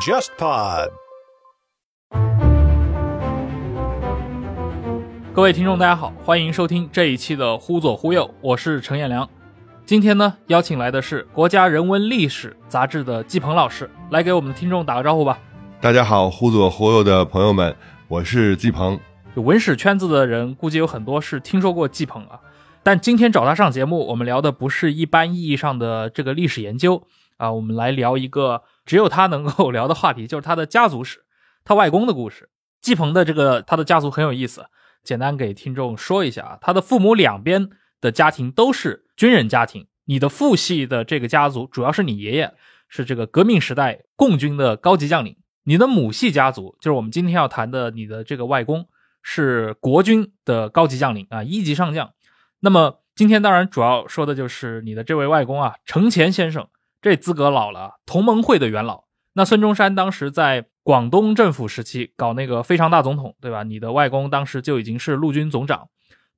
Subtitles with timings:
[0.00, 0.88] JustPod。
[5.34, 9.28] 各位听众，大家好，欢迎收听这一期的《忽左忽右》，我是程彦良。
[9.84, 15.38] 今天呢，邀请来的是国家人文历史杂志的季鹏老师，来给我们的听众打个招呼吧。
[15.80, 17.76] 大家好，忽左忽右的朋友们，
[18.08, 18.98] 我是季鹏。
[19.36, 22.40] 就文史圈子的人，估计有很多是听说过季鹏啊。
[22.88, 31.26] 但今天找他上节目，我们聊的不是一般意义上的这个历史研究啊，我们来聊一个只有他能够聊的话题，就是他的家族史，
[31.66, 32.48] 他外公的故事。
[32.80, 34.64] 季鹏的这个他的家族很有意思，
[35.04, 37.68] 简单给听众说一下啊，他的父母两边
[38.00, 42.54] 的家庭都是军人家庭，你的父系的这个家族主要是你爷爷
[42.88, 48.88] 是这个革命时代共军的高级将领，你的母系家族就是我们今天要谈的你的这个外公
[49.22, 52.12] 是国军的高级将领啊，一级上将。
[52.60, 56.68] 那么今天当然主要说的就是你的这位外公啊，程潜先生，
[57.00, 59.04] 这资格老了，同盟会的元老。
[59.34, 63.62] 那孙中山当时在广东政府时期搞那个非常大总统，对吧？
[63.62, 65.88] 你的外公当时就已经是陆军总长。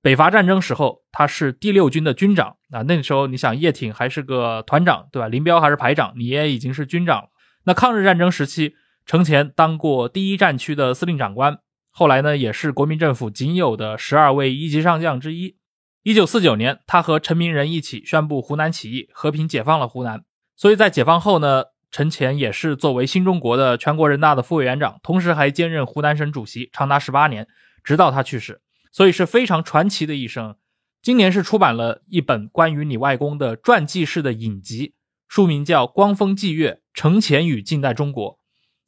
[0.02, 2.82] 北伐战争时候，他是第六军的军长啊。
[2.82, 5.28] 那个时候你想，叶挺还是个团长，对吧？
[5.28, 7.28] 林彪还是排长，你也已经是军长了。
[7.64, 8.74] 那抗日战争时期，
[9.06, 11.58] 程潜当过第一战区的司令长官，
[11.90, 15.56] 后来呢，也是国民政府仅有的十二位一级上将之一。
[16.02, 20.24] 一九四九年，他和陈明仁一起宣布湖南起义，和平解放了湖南。
[20.56, 27.46] 所以在解放后呢，陈潜也是作为新中国的全国人大的副委员长，同时还兼任湖南省主席，长达十八年，
[27.84, 28.62] 直到他去世。
[28.90, 30.56] 所以是非常传奇的一生。
[31.02, 34.94] 今年是出版了一本关于你外公的传记式的影集，
[35.28, 38.32] 书名叫《光风霁月：程潜与近代中国》。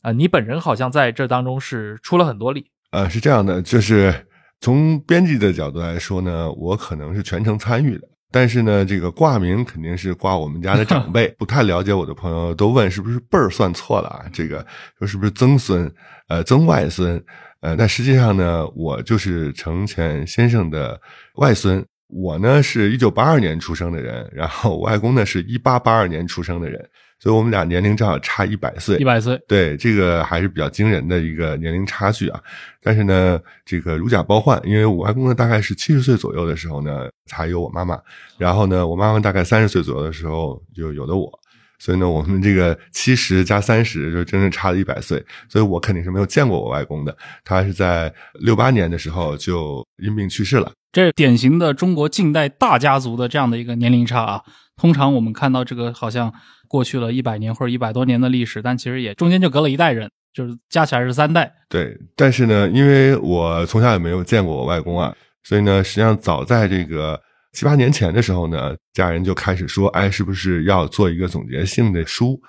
[0.01, 2.71] 啊，你本人好像在这当中是出了很多力。
[2.91, 4.27] 呃，是这样的，就是
[4.63, 11.29] 从编辑的角度来说呢，我可能是全程参与的，但是呢，这个挂名肯定是挂我们家的长辈。
[11.37, 14.25] 不太了解我的朋友都问是不是辈儿算错了啊？
[14.33, 14.65] 这个
[14.99, 15.93] 说是不是曾孙？
[16.29, 17.23] 呃，曾外孙？
[17.61, 20.98] 呃，但实际上呢，我就是程潜先生的
[21.35, 21.85] 外孙。
[22.07, 26.89] 我呢是一九八二年出生的人，然后我外公呢是一八八二年出生的人，
[27.23, 28.97] 所以我们俩年龄正好差一百岁。
[28.97, 32.41] 一百岁，对，这个还是比较惊人的一个年龄差距啊。
[32.83, 37.97] 但是呢，这个如假包换，因为我外公呢大概是七十岁左右的时候呢才有我妈妈，
[38.39, 41.31] 然后呢，我妈妈大概三十岁左右的时候就有的我。
[41.79, 47.17] 所以呢，我们这个七十加三十就真正差了一百岁，所以我肯定是没有见过我外公的。
[47.45, 50.73] 他是在六八年的时候就因病去世了。
[50.91, 54.43] 这是典型的中国近代大家族的这样的一个年龄差啊。
[54.83, 56.35] 通常我们看到这个好像
[56.67, 61.55] 过去了一百年或者一百多年的历史，但其实也中间就隔了一代人，就是加起来是三代。
[61.69, 67.21] 对，但是呢，因为我从小也没有见过我外公啊，所以呢，实际上早在这个。
[67.53, 72.41] 七八年前的时候呢，家人就开始说：“哎，是不是要做一个总结性的书？”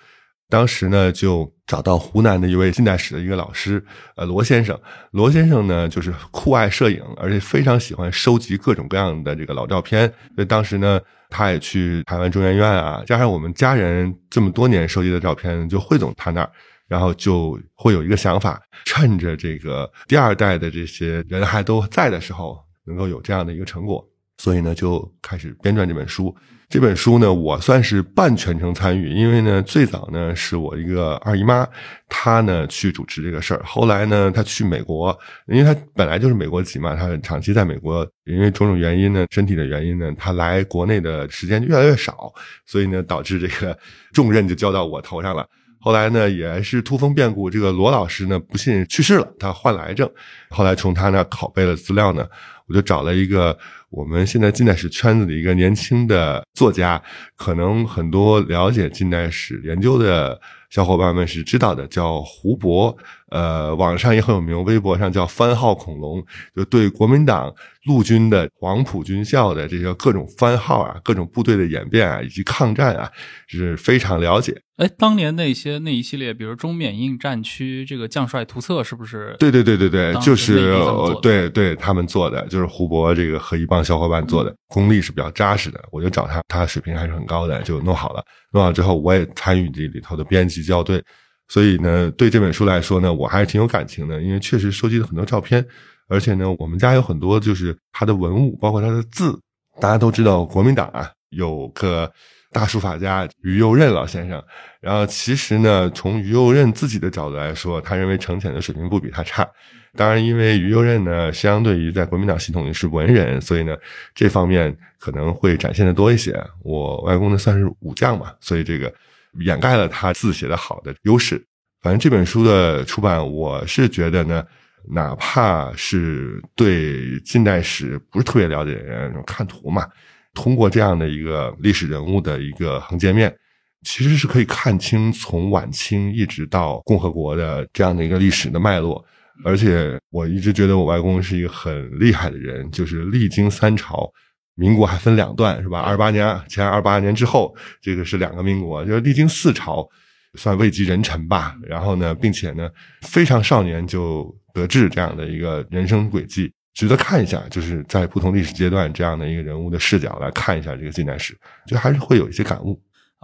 [0.49, 3.83] 当时呢，就找到湖南的一位近代史的一个老师，
[4.15, 4.77] 呃，罗先生。
[5.11, 10.07] 罗先生呢，就是酷爱摄影，而且非常喜欢收集各种各样的这个老照片。
[10.35, 16.51] 所以当时呢，他也去台湾中研院啊，加上我们家人这么多年收集的照片，就汇总他那儿，
[16.87, 24.05] 然后就会有一个想法：趁着这个第二代的这些人还都在的时候，能够有这样的一个成果。
[24.37, 26.35] 所以呢，就开始编撰这本书。
[26.73, 31.67] 这本书呢，我算是半全程参与，因为呢，最早呢是我一个二姨妈，
[32.09, 33.61] 她呢去主持这个事儿。
[33.63, 42.33] 后来呢，她去美国，因为她本来就是美国籍嘛，她长期在美国，因为种种原因呢，身体的原因呢，她来国内的时间就越来越少，
[42.65, 43.77] 所以呢，导致这个
[44.11, 45.47] 重任就交到我头上了。
[45.79, 50.09] 后来呢，也是突风变故，这个罗老师呢不幸去世了，他患了癌症。
[50.49, 52.27] 后来从他那拷贝了资料呢，
[52.65, 53.55] 我就找了一个。
[53.93, 56.99] 我们现在近代史圈子的一个年轻的作家，
[57.35, 62.97] 可能很多了解近代史研究的小伙伴们是知道的，叫胡博。
[63.33, 66.23] 呃，网上也很有名，微博上叫番号恐龙，
[66.55, 67.51] 就对国民党
[67.85, 73.09] 陆军的黄埔军校的这些各种番号啊、各种部队的演变啊，以及抗战啊，
[73.47, 74.55] 是非常了解。
[74.77, 79.35] 哎，当年那些那一系列，比如中缅印战区这个将帅图册，是不是？
[79.39, 80.75] 对对对对对，就是
[81.23, 85.83] 对对他们做的，就是胡博这个和一帮小伙伴做的，功力是比较扎实的。
[85.91, 88.23] 我就找他，他水平还是很高的，就弄好了。
[88.51, 91.03] 弄好之后，我也参与这里头的编辑校对。
[91.47, 95.65] 所以呢，对这本书来说呢，我还是挺有感情的，因为确实收集了很多照片，
[96.07, 99.39] 而且呢，我们家有很多就是他的文物，包括他的字。
[99.81, 102.11] 大家都知道，国民党啊有个
[102.51, 104.39] 大书法家于右任老先生。
[104.79, 109.47] 然后其实呢，从于右任自己的角度来说，他认为程潜的水平不比他差。
[109.95, 113.75] 当然，因为于右任呢，相对于在国民党系统里是文人，所以呢，
[114.13, 116.39] 这方面可能会展现的多一些。
[116.63, 118.93] 我外公呢算是武将嘛，所以这个
[119.39, 121.43] 掩盖了他字写的好的优势。
[121.81, 124.45] 反正这本书的出版，我是觉得呢，
[124.89, 129.87] 哪怕是对近代史不是特别了解的人，看图嘛，
[130.33, 133.35] 通过这样的一个历史人物的一个横截面，
[133.83, 139.03] 其实是可以看清从晚清一直到共和国的这样的一个历史的脉络。
[139.43, 144.09] 而且我一直觉得我外公是一个很厉害的人，就是历经三朝，
[144.55, 145.79] 民国还分两段是吧？
[145.79, 149.87] 二八年前、二八年之后，这个是两个民国，就是历经四朝，
[150.35, 151.55] 算位极人臣吧。
[151.63, 152.69] 然后呢，并且呢，
[153.01, 157.41] 非常少年就得志这样的一个人生轨迹，值得看一下。
[157.49, 161.35] 就是在不同历史阶段这样的一个人物的视角来看一下这个近代史，
[161.65, 162.79] 就还是会有一些感悟。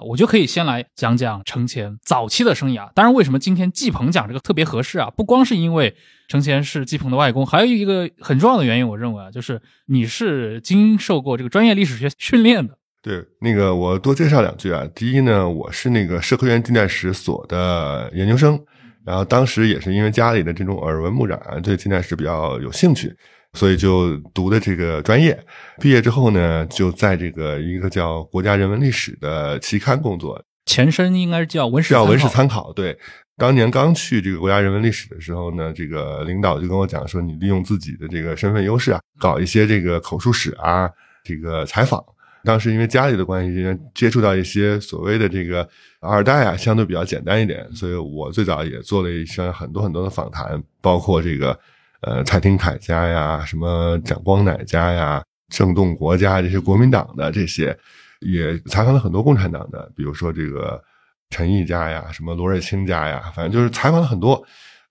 [0.07, 2.89] 我就可以先来讲讲程潜早期的生涯。
[2.93, 5.09] 当然，为什么今天季鹏讲这个特别合适啊？
[5.09, 5.95] 不光是因为
[6.29, 12.77] 程前是季鹏的外公，还有一个很重要的原因，我认为啊，就是你是经受过这个专业历史学训练的。
[13.01, 14.87] 对，那个我多介绍两句啊。
[14.93, 18.57] 第一呢，我是那个社科院近代史所的研究生，
[19.05, 23.13] 然后当时也是因为家里的这种耳闻目染，对近代史比较有兴趣。
[23.53, 25.35] 所以就读的这个专业，
[25.81, 32.69] 毕业之后呢，就在这个一个叫《国家人文历史》的期刊工作，前身应该是叫《文史》，叫《文史参考》。
[32.75, 32.95] 对，
[33.39, 40.89] 当年刚去这个《国家人文历史》的时候呢，这个领导就跟我讲说，你利用自己的这个身份优势啊，搞一些这个口述史啊，
[41.23, 42.03] 这个采访。
[42.43, 43.65] 当时因为家里的关系，
[43.95, 45.67] 接触到一些所谓的这个
[46.01, 51.57] 二代啊，相对比较简单一点，所以我最早也做了一些很多很多的访谈，包括这个。
[52.01, 57.77] 呃，蔡廷锴家呀，什么蒋光乃家呀，郑洞国家这些国民党的这些，
[58.21, 60.81] 也采访了很多共产党的，比如说这个
[61.29, 64.43] 陈毅家呀，什么罗瑞卿家呀，反正就是采访了很多。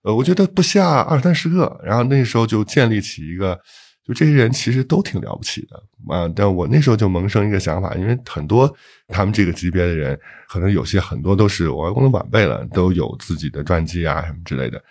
[0.03, 1.79] 呃，我觉得不下二三十个。
[1.83, 3.59] 然后那时候就建立起一个，
[4.05, 5.75] 就这些人其实都挺了不起的
[6.07, 6.31] 啊。
[6.33, 8.73] 但我那时候就萌生一个想法，因为很多
[9.09, 14.81] 他们这个级别的人，可能有些很多都是我外公的晚辈了，都有自己的传记啊什么之类的。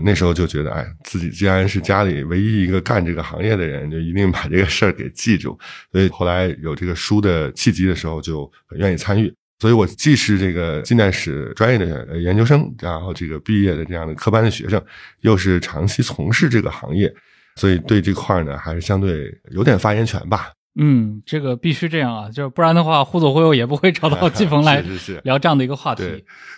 [0.00, 5.58] 那时候就觉得，哎，自己既然是家里唯一一个干这个行业的人，就一定把这个事儿给记住。
[5.90, 9.34] 所以后来有这个书的契机的时候，就很愿意参与。
[9.58, 14.82] 所以我既是这个近代史专业的研究生，然后这个毕业的这样的科班的学生，
[15.20, 17.12] 又是长期从事这个行业，
[17.56, 20.50] 所以对这块呢，还是相对有点发言权吧。
[20.80, 24.80] 嗯，这个必须这样啊，就是不然的话，忽左忽右也不会找到季鹏来
[25.24, 26.04] 聊这样的一个话题。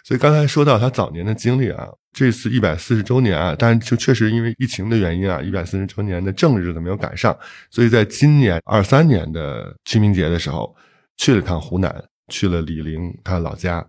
[0.05, 7.35] 所以刚才说到他早年的经历啊，这次一百四十周年啊，但就确实因为疫情的原因啊，一百四十周年的正日子没有赶上，
[7.71, 10.77] 所以在今年二三年的清明节的时候，
[11.17, 11.91] 去了趟湖南，
[12.31, 13.87] 去了李陵他老家，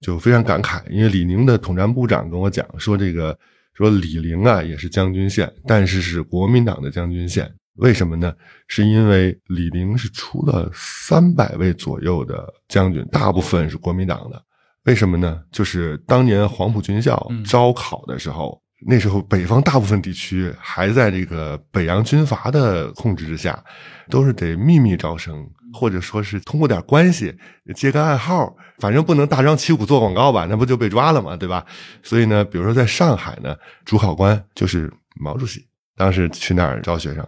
[0.00, 3.38] 就非常感慨，因为李宁的统战部长跟我讲说，这个
[3.74, 7.48] 说李陵啊也是将军县，但是是国民党的将军县。
[7.76, 8.34] 为什么呢？
[8.68, 14.42] 是因为李陵是出了三百位左右的将军，大部分是国民党的。
[14.84, 15.42] 为什么呢？
[15.50, 23.62] 就是当年黄埔军校招考的时候，那时候北方大部分地区还在这个北洋军阀的控制之下，
[24.10, 27.36] 都是得秘密招生，或者说是通过点关系
[27.74, 31.36] 接个暗号，反正不能大张旗鼓做广告吧，那不就被抓了嘛？
[31.36, 31.64] 对吧？
[32.02, 35.64] 所以呢，比如说在上海呢，主考官就是毛主席，
[35.96, 37.26] 当时去那儿招学生。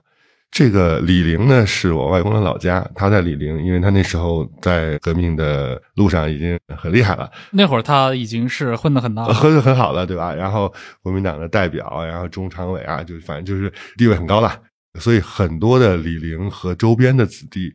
[0.54, 2.88] 这个李陵呢，是我外公的老家。
[2.94, 7.28] 他在李陵，因为他那时候在革命的路上已经很厉害了。
[7.50, 10.32] 那会儿他已经是混得很大，混得很好了，对吧？
[10.32, 14.56] 然后国民党的代表，然后中常委啊，就反正就是地位很高了。
[15.00, 17.74] 所以很多的李陵和周边的子弟，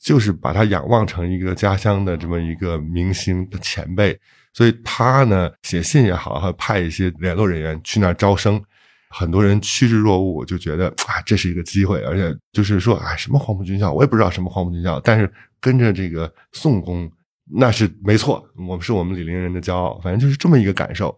[0.00, 4.16] 就是把他仰望成一个家乡的这么一个明星的前辈。
[4.54, 8.62] 所以他呢，写信也好，还派一些联络人员去那儿招生。
[9.10, 17.10] 很多人趋之若鹜，就觉得 啊，这是一个机会，而且就是说，哎，什么黄埔军校，我也不知道什么黄埔军校，但是跟着这个宋公，
[17.52, 21.16] 那是没错，我们是我们李陵人的骄傲，反正就是这么一个感受。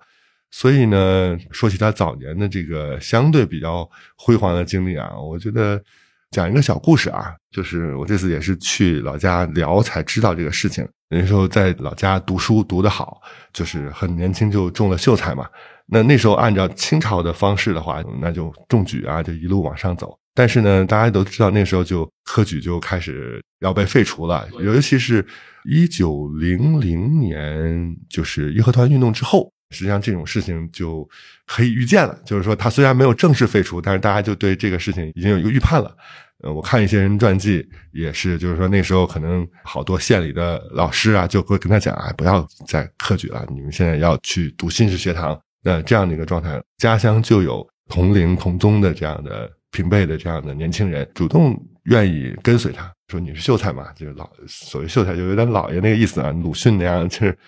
[0.50, 5.82] 所以呢，说起他早年的这个相对比较辉煌的经历啊，我觉得
[6.30, 10.86] 讲一个小故事啊，就是我这次也是去老家聊才知道这个事情。
[11.08, 13.20] 那时候在老家读书读得好，
[13.52, 15.46] 就是很年轻就中了秀才嘛。
[15.86, 20.18] 那那时候按照清朝的方式的话，那就中举啊，就一路往上走。
[20.34, 25.24] 但是呢，大家都知道那时候就科举就开始要被废除了，尤其是
[25.64, 31.06] 一九零零年，就是义和团运动之后，实际上这种事情就
[31.46, 35.94] 可以预见了，就是说他虽然没有正式废除，但是大家就对这个事情已经有一个预判了。
[36.42, 45.38] 呃，我看一些人传记也是，就是说那时候可能好多县里的老师啊，就会跟他讲，哎，不要再科举了，你们现在要去读新式学堂。
[45.62, 57.38] 那这样的一个状态，家乡就有同龄同宗的这样的平辈的这样的年轻人，主动愿意跟随他，说你是秀才嘛，就是老所谓秀才就有点老爷那个意思啊，鲁迅那样，就是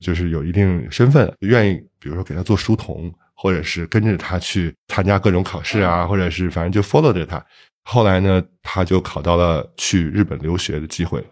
[0.00, 7.44] 就是有一定身份，愿意比如说给他做书童，或者是跟着他去参加各种考试啊，或者是反正就 follow 着他。
[7.84, 11.24] 后来呢，他就考到了去日本留学的机会。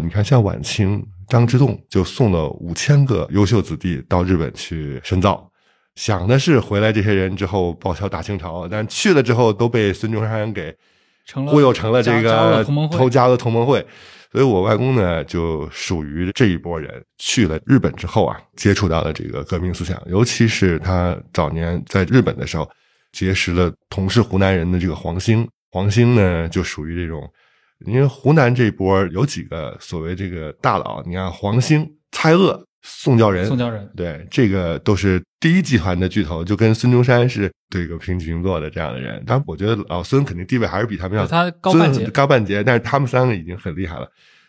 [0.00, 5.48] 你看，像晚清张之洞就送了五千个优秀子弟到日本去深造，
[5.94, 10.74] 想的是回来这些人之后报效大清朝，但去了之后都被孙中山给
[11.46, 13.84] 忽悠成了这个了同盟会投加入同盟会。
[14.32, 17.00] 所以我外公呢，就属于这一波人。
[17.18, 22.68] 去了日本之后啊，接触到了这个革命思想，尤其是他早年在日本的时候，
[23.12, 25.48] 结识了同是湖南人的这个黄兴。
[25.70, 27.22] 黄兴呢，就属于这种，
[27.86, 39.22] 因为湖南这波有几个所谓这个大佬，你看黄兴、蔡锷、宋教仁，宋教仁对，这个都是第一集团的巨头，就跟孙中山是对个平起平坐的这样的人。
[39.26, 44.06] 当然，我觉得老孙肯定地位还是比他们要他高半截高半截，但是他们三个已经很厉害了。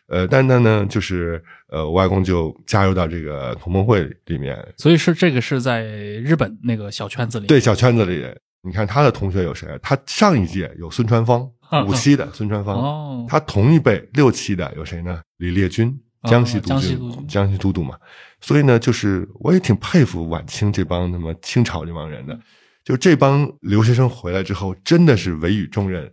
[0.08, 8.24] 呃，但那呢，就是呃，我外公就加入到这个同盟会里面，所以是这个是在日本那个小圈子里，对小圈子里，
[8.62, 9.68] 你看他的同学有谁？
[9.82, 12.76] 他上一届有孙传芳，嗯五期的孙传芳。
[12.76, 15.22] 哦，他同一辈六期的有谁呢？
[15.38, 17.96] 李烈钧，江西督江西军，督江西都督嘛。
[18.42, 22.38] 所以呢，就是我也挺佩服晚清这帮他妈清朝这帮人的，
[22.84, 26.12] 就这帮留学生回来之后，真的是委以重任。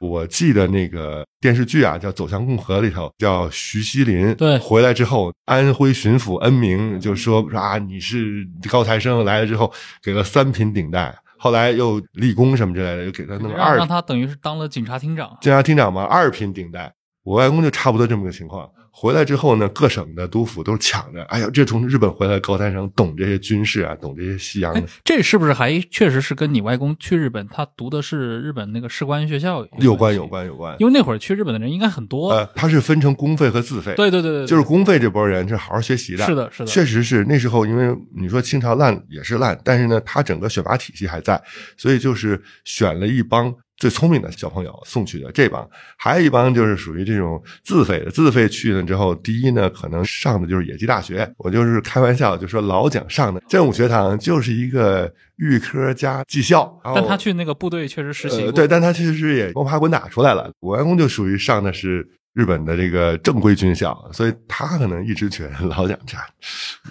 [0.00, 4.34] 我记得那个电视剧啊，叫《走向共和》里头，叫徐锡林。
[4.34, 16.92] 对回来之后，安徽巡抚恩铭就说说啊，你是高材生，来了之后给了三品顶戴，后来又立功什么之类的，又给他弄二让让他等于是当了警察厅长，警察厅长嘛，二品顶戴。
[17.22, 18.68] 我外公就差不多这么个情况。
[18.94, 30.76] 回来之后呢，各省的督府都抢着，哎呀，这从日本回来的高材生，懂这些军事啊，懂这些西洋这是不是还确实是跟你外公去日本，他读的是日本那个士官学校有关，系有，关，有关。
[30.78, 33.94] 因为那会儿去日本的人应该很多，呃，他是分成公费和自费。
[33.96, 36.26] 对对对对，对就是公费这波人是好好学习的。
[36.26, 41.42] 是的是的确实是那时候，因为你说清朝烂也是烂，但是呢，他整个选拔体系还在，
[41.78, 60.48] 所以就是选了一帮最聪明的小朋友送去的这帮，还有一帮就是属于这种自费的，自费去了之后，第一呢，可能上的就是野鸡大学，我就是开玩笑就说老蒋上的政务学堂就是一个预科加技校，但他去那个部队确实实习对，但他其实也摸爬滚打出来了。
[60.60, 66.16] 我外公就属于上的是日本的这个正规军校，所以他可能一直觉得老蒋这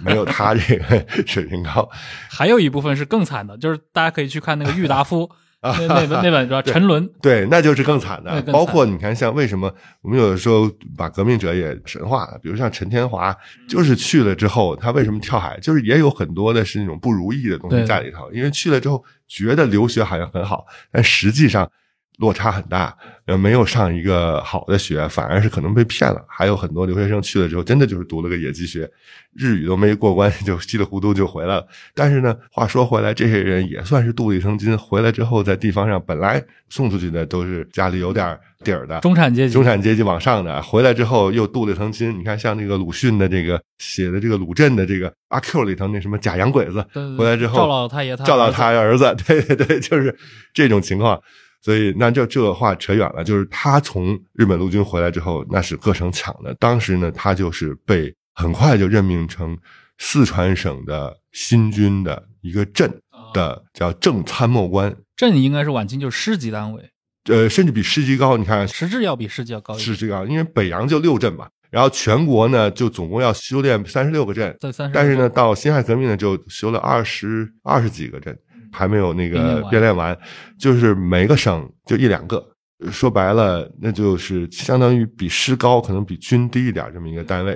[0.03, 1.89] 没有他这个 水平高。
[2.29, 5.29] 还有一部分是更惨的，就是大家可以去看那个郁达夫
[5.61, 8.41] 那那本那本叫《沉沦》，对，那就是更惨的。
[8.41, 8.51] 惨。
[8.51, 13.35] 包括你看，像为什么我们有的时候把革命者也神化了，比如像陈天华，
[13.69, 18.31] 就是去了之后，他为什么跳海，就是也有很多的是那种不如意的东西在里头。
[18.31, 21.69] 因为去了之后，觉得留学好像很好，但实际上
[22.17, 26.23] 落差很大，呃，没有上一个好的学，反而是可能被骗了。
[26.27, 28.87] 还有很多留学生去了之后，真的就是读了个野鸡学，
[29.33, 31.65] 日语都没过关，就稀里糊涂就回来了。
[31.95, 34.77] 但是呢，话说回来，这些人也算是镀了一层金。
[34.77, 42.15] 回来之后，在地方上本来送出去的都是家里有点底儿的中产阶级，中产阶级往上的，回来之后又镀了一层金。
[42.19, 50.15] 你看，像那个鲁迅的这个写的这个鲁镇的这个阿 Q 里头那什么假洋鬼子对对，对回来之后赵老太爷他赵老儿子太爷儿子，对对对，就是
[50.53, 51.19] 这种情况。
[51.61, 56.53] 所以那这这话扯远了，就是他从日本陆军回来之后，那是各省抢的。
[56.55, 59.57] 当时呢，他就是被很快就任命成
[59.99, 62.91] 四川省的新军的一个镇
[63.33, 66.89] 的叫正参谋官，镇应该是晚清就是师级单位，
[67.25, 68.37] 呃，甚至比师级高。
[68.37, 74.57] 你看实质要比师级要高一点，是这样，因为北洋就六镇嘛，然后全国呢就总共要修炼三十六个镇，
[74.91, 78.35] 但是呢，到辛亥革命呢就修了二十二十几个镇，
[78.71, 80.17] 还没有那个编练完
[80.57, 82.45] 就是每个省就一两个。
[82.91, 87.55] 说白了，那就是相当于比师高，可能比军低一点这么一个单位。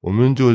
[0.00, 0.50] 我们就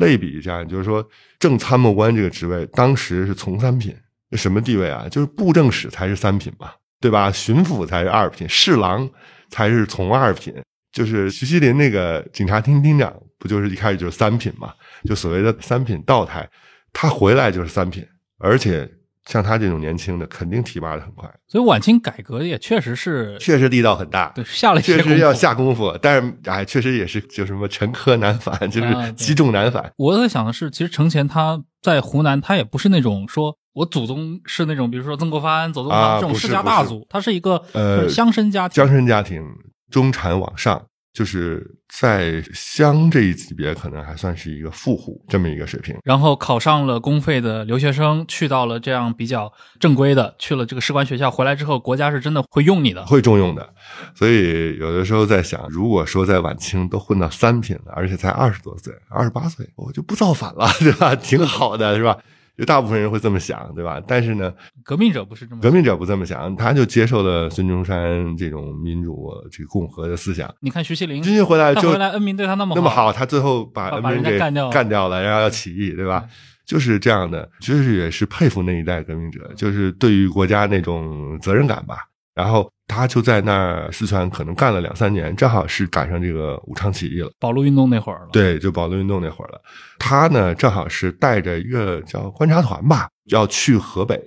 [0.00, 3.94] 类比一下，就是说正参谋官这个职位，当时是从三品，
[4.32, 5.06] 什么地位啊？
[5.08, 7.30] 就是布政使才是三品嘛，对吧？
[7.30, 9.08] 巡抚才是二品，侍郎
[9.50, 10.52] 才是从二品。
[10.92, 14.74] 就是徐锡麟那个警察厅厅长，不就是一开始就是三品嘛？
[15.04, 16.46] 就所谓的三品道台，
[16.92, 18.04] 他回来就是三品，
[18.40, 18.90] 而且
[19.30, 24.32] 像他这种年轻的，肯定提拔的很快，所以晚清改革也确实是确实力道很大。
[24.34, 29.92] 对下了一些确实要下功夫，但是哎，确实也是就什么沉疴难返，就是积重难返。
[29.96, 38.84] 我在想的是，其实程潜他在湖南，他也不是那种说我祖宗是那种，比如说曾国藩、左宗啊棠这种世家大族，他是一个呃乡绅家庭。
[38.84, 39.44] 乡绅家庭
[39.92, 45.96] 中产往上，就是在乡这一级别，可能还算是一个富户这么一个水平。
[46.04, 53.04] 然后考上了公费的留学生，去到了这样比较正规的，去了这个士官学校，回来之后，国家是真的会用你的。
[53.06, 53.68] 会重用的，
[54.14, 61.16] 所以有的时候在想，如果说在晚清都混到三品了，而且才二十多岁、二十八岁，我就不造反了， 对吧？
[61.16, 62.16] 挺好的，是吧？
[62.60, 63.98] 就大部分人会这么想，对吧？
[64.06, 64.52] 但是呢，
[64.84, 70.54] 革命者不是这么革命者不这么想，他就接受了孙中山这种民主、这个共和的思想。
[70.60, 76.22] 你看徐锡林，军训回来就回来恩民对他那么那么好，他最后把恩民给干掉了干掉了，然后要起义，对吧？
[76.66, 82.06] 就是这样的，其实也是佩服那一代革命者，就是对于国家那种责任感吧。
[82.34, 87.30] 然后他就在那儿四川可能干了两三年，正好是赶上这个武昌起义了。
[87.38, 89.62] 保路运动那会儿了。，对，就保路运动那会儿了。
[89.96, 94.20] 他呢，正好是带着一个叫观察团吧，要去河北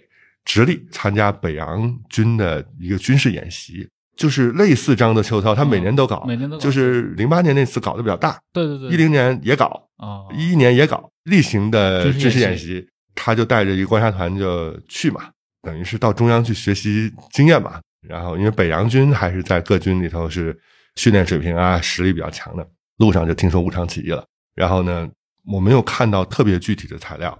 [0.46, 9.65] 直隶参加北洋军的一个军事演习，就是类似张德秋涛，他每年都搞，嗯每年都搞就是零八年那次搞得比较大，对对对，一零年也搞，
[9.98, 15.24] 啊，一一年也搞例行的军事演习，他就带着一个观察团就去嘛，
[15.62, 17.82] 等于是到中央去学习经验嘛。
[18.07, 20.57] 然后因为北洋军还是在各军里头是
[20.95, 22.67] 训练水平啊实力比较强的，
[22.98, 24.25] 路上就听说武昌起义了。
[24.55, 25.10] 然后呢，
[25.45, 27.38] 我没有看到特别具体的材料，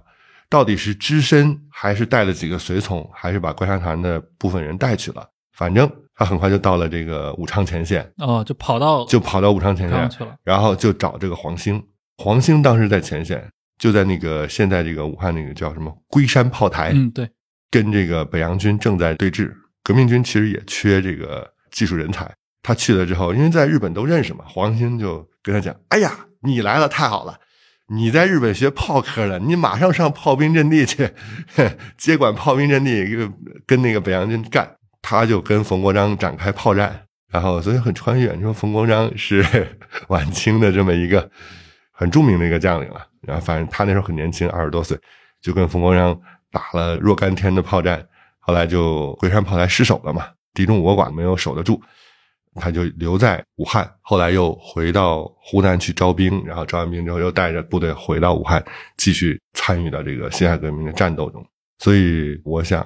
[0.48, 5.24] 到底是只身还是带了几个随从，还是把观察团的部分人带去了。
[5.52, 10.34] 反正他很快就到了这个武昌前线，哦，就跑到就跑到武昌前线去了。
[10.42, 11.80] 然后就找这个黄兴。
[12.18, 17.28] 黄兴当时在前线，就在那个现在这个武汉那个叫什么龟山炮台，嗯，对，
[17.70, 19.52] 跟这个北洋军正在对峙。
[19.84, 22.28] 革命军其实也缺这个技术人才。
[22.62, 26.10] 他去了之后，因为在日本都认识嘛，黄兴就跟他讲：“哎呀，
[26.40, 27.38] 你来了太好了，
[27.88, 31.10] 你在日本学炮科的，你马上上炮兵阵地去，
[31.96, 33.32] 接管炮兵阵地，跟
[33.66, 34.68] 跟那个北洋军干。”
[35.06, 36.98] 他就跟冯国璋展开炮战，
[37.30, 38.32] 然后所以很穿越。
[38.32, 39.44] 你说冯国璋是
[40.08, 41.30] 晚清的这么一个
[41.92, 44.98] 很著名的一个将领了，然后反正他那时候很年轻，二十多岁，
[45.42, 46.18] 就跟冯国璋
[46.50, 48.02] 打了若干天的炮战，
[48.44, 51.80] 后来就龟山炮台失守了嘛，敌众我寡，没有守得住，
[52.56, 58.64] 他就留在武汉，后来又回到湖南去招兵，然后招完兵之后又带着部队回到武汉，
[58.96, 61.44] 继续参与到这个辛亥革命的战斗中。
[61.78, 62.84] 所以我想。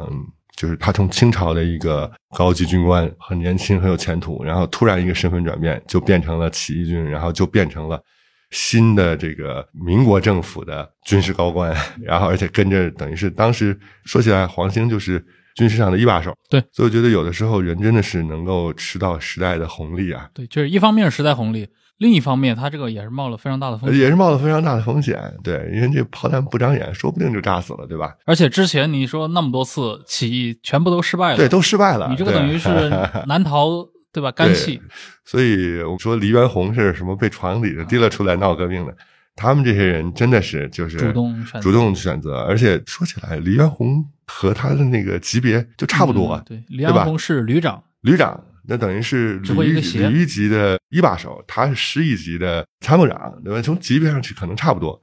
[0.57, 8.03] 就是他从清朝的一个高级军官，很年轻，很有前途，然后突然一个身份转变，就变成了起义军，然后就变成了
[8.51, 15.25] 新的这个民国政府的军事高官，然后而且跟着等于是当时说起来，黄兴就是
[15.59, 16.33] 军事上的一把手。
[16.49, 21.69] 对，所以我觉得有的时候人真的是能够吃到时代的红利啊，对，就是一方面是时代红利，
[21.99, 23.99] 另一方面他这个也是冒了非常大的风险。
[23.99, 25.21] 也是冒了非常大的风险。
[25.43, 28.15] 对，因为这炮弹不长眼，说不定就炸死了，对吧？
[28.25, 32.09] 而且之前你说那么多次起义，全部都失败了，对，都失败了。
[32.09, 32.69] 你这个等于是
[33.27, 34.31] 难逃，对吧？
[34.31, 34.81] 干系。
[35.25, 38.97] 所以我说黎元洪是什么被床底下提了出来闹革命的，
[39.39, 41.61] 他们这些人真的是就是主动选择。
[41.61, 53.63] 主动选择，而且说起来，黎元洪和他的那个级别就差不多，嗯对，李阳红是旅长，旅长那等于是旅个旅一级的一把手，他是师一级的参谋长，对吧？
[53.63, 55.01] 从级别上去可能差不多，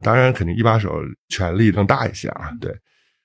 [0.00, 0.94] 当然肯定一把手
[1.28, 2.72] 权力更大一些啊，对。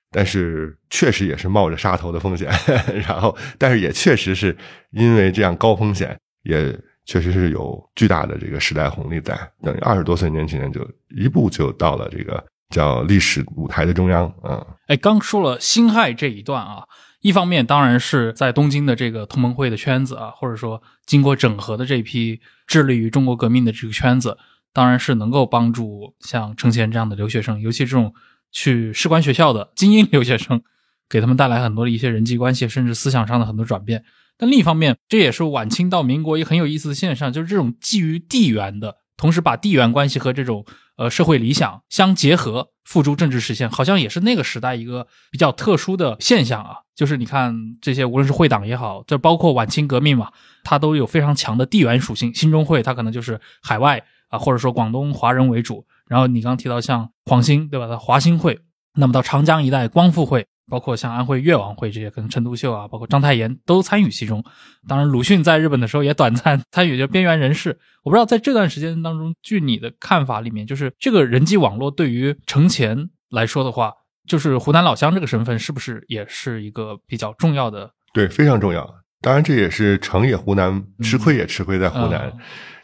[0.10, 2.50] 但是确实也是冒着杀头的风险，
[3.06, 4.56] 然后，但是也确实是
[4.92, 6.74] 因为这样高风险，也
[7.08, 9.36] 确实是有巨大的这个时代红利在。
[9.64, 16.84] 等于二十多岁年轻人就一步就到了这个叫历史舞台的中央啊、哎，刚说了辛亥这一段啊，
[17.22, 24.38] 一方面当然是在东京的这个同盟会的圈子啊，或者说经过整合的这批致力于中国革命的这个圈子，
[24.74, 28.14] 当然是能够帮助像程前这样的留学生，尤其这种
[28.52, 30.62] 去士官学校的精英留学生，
[31.08, 34.04] 给他们带来很多的一些人际关系，甚至思想上的很多转变。
[34.38, 40.66] 但另一方面，这也是晚清到民国一个很有意思的现象，就是这种基于地缘的，同时把地缘关系和这种
[40.98, 46.78] 呃社会理想相结合，付诸政治实现，好像也是那个时代一个比较特殊的现象啊。
[46.96, 50.32] 就是你看这些，无论是会党也好，这包括晚清革命嘛，
[50.64, 52.34] 它都有非常强的地缘属性。
[52.34, 55.86] 兴中会它可能就是海外啊，或者说广东华人为主。
[56.08, 57.88] 然后你刚提到像黄兴对吧？
[57.88, 58.60] 它华兴会，
[58.96, 60.46] 那么到长江一带光复会。
[60.70, 64.44] 包括像安徽越王会这些，可能陈独秀啊，包括章太炎都参与其中。
[64.88, 67.78] 当然，鲁迅在日本的时候也短暂参与，就边缘人士。
[68.04, 73.94] 我不知道在这段时间当中，据你的看法里面，就是这个人际网络对于程前来说的话，
[74.28, 77.92] 就是湖南老乡这个身份，是不是也是一个比较重要的？
[78.14, 78.88] 对，非常重要。
[79.22, 82.32] 当然，这也是成也湖南，吃亏也吃亏在湖南。
[82.36, 82.40] 嗯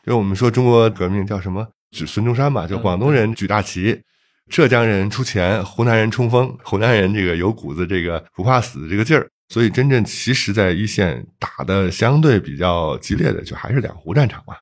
[0.05, 1.65] 就我们说中国革命叫什么？
[1.91, 4.01] 指孙中山嘛，就广东人举大旗，
[4.49, 9.27] 浙江人出钱，湖南人冲锋，湖南人这个有股子这个不怕死的这个劲儿。
[9.49, 14.55] 所以，真正其实在一线打的相对比较激烈的，就还是两湖战场嘛。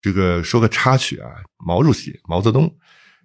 [0.00, 1.28] 这个说个插曲啊，
[1.64, 2.72] 毛主席毛泽东，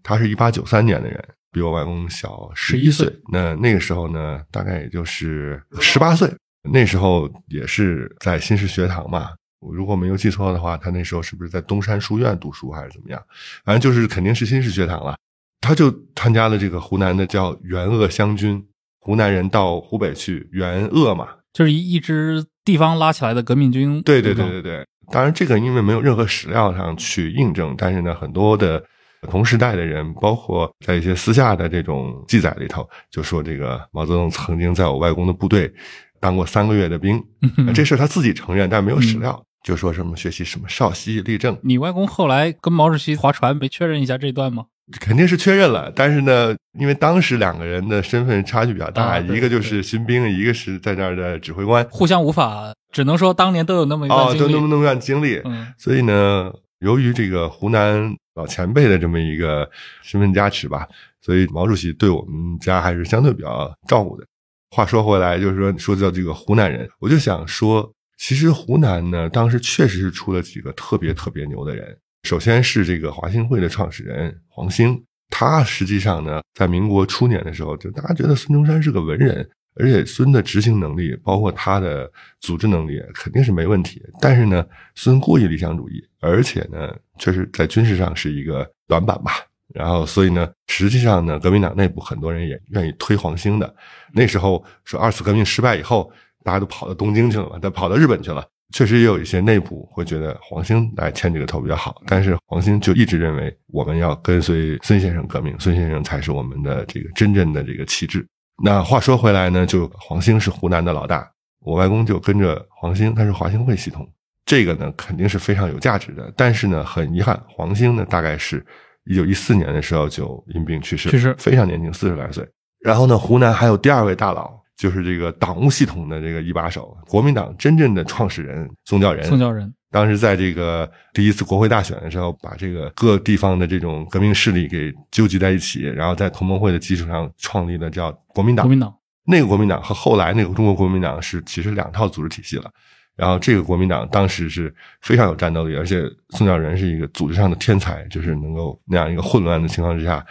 [0.01, 3.19] 他是一八九三年的人，比我外公小十一11岁岁。
[3.31, 6.31] 那那个时候呢，大概也就是十八岁。
[6.71, 13.21] 那时候也是在新式学堂嘛，我如果没有记错的话，他那时候是不是在东山书院读书还是怎么样？
[13.63, 15.15] 反正就是肯定是新式学堂了。
[15.61, 18.61] 他就参加了这个湖南的叫援鄂湘军，
[18.99, 21.27] 湖南人到湖北去援鄂嘛。
[21.53, 24.01] 就是一一支地方拉起来的革命军。
[24.03, 28.83] 对对对吧对对，当然这个因为没有任何史料上去印证，但是呢，很多的
[29.29, 35.71] 同时代的人，包括在一些私下的这种记载里头，就说这个毛泽东曾经在我外公的部队
[36.19, 37.21] 当过三个月的兵，
[37.57, 44.65] 嗯这事儿他自己承认，但没有史料，就说什么学习什么少熙、立正，你外公后来跟毛主席划船，没确认一下这段吗？
[44.99, 54.51] 肯定是确认了，但是呢，因为当时两个人的身份差距比较大，啊一个就是新兵，一个是在那儿的指挥官，互相无法，只能说当年都有那么一段哦，经历。
[54.53, 59.69] 都那么那么段经历，嗯所以呢，由于这个湖南老前辈的这么一个
[60.03, 60.87] 身份加持吧，
[61.21, 64.25] 所以毛主席对我们家还是相对比较照顾的。
[64.73, 71.97] 话说回来，就是说说到这个湖南人，我就想说，其实湖南呢，当时确实是出了几个特别特别牛的人。
[72.23, 84.01] 首先是这个华兴会的创始人黄兴，他实际上呢，在民国初年的时候，就大家觉得孙中山是个文人，而且孙的执行能力，包括他的组织能力，肯定是没问题。
[84.19, 89.31] 但是呢，孙过于理想主义，而且呢，确实在军事上是一个短板吧。
[89.73, 93.73] 然后，所以呢，实际上呢，革命党内部很多人也愿意推黄兴的。
[94.13, 96.11] 那时候说二次革命失败以后，
[96.43, 98.45] 大家都跑到东京去了嘛，都跑到日本去了。
[98.71, 108.25] 确实也有一些内部会觉得黄兴来牵这个头比较好，但是黄兴就一直认为我们要跟随孙先生革命，孙先生才是我们的这个真正的这个旗帜。
[108.63, 111.27] 那话说回来呢，就黄兴是湖南的老大，
[111.61, 114.07] 我外公就跟着黄兴，他是华兴会系统，
[114.45, 116.31] 这个呢肯定是非常有价值的。
[116.37, 118.63] 但是呢，很遗憾，黄兴呢大概是
[119.05, 122.47] 一九一四年的时候就因病去世，去世非常年轻，四十来岁。
[122.79, 129.23] 然后呢，湖南还有第二位大佬，就是这个党务系统的这个一把手，国民党真正的创始人宋教仁。
[129.27, 138.65] 宋教仁，当时在这个第一次国会大选的时候，把这个各地方的这种革命势力给纠集在一起，然后在同盟会的基础上创立了叫国民党。
[138.65, 138.91] 国民党，
[139.27, 142.67] 那个国民党和后来那个中国国民党是其实两套组织体系了。
[143.15, 150.25] 然后这个国民党当时是非常有战斗力，而且宋教仁是一个组织上的天才，就是能够那样一个混乱的情况之下，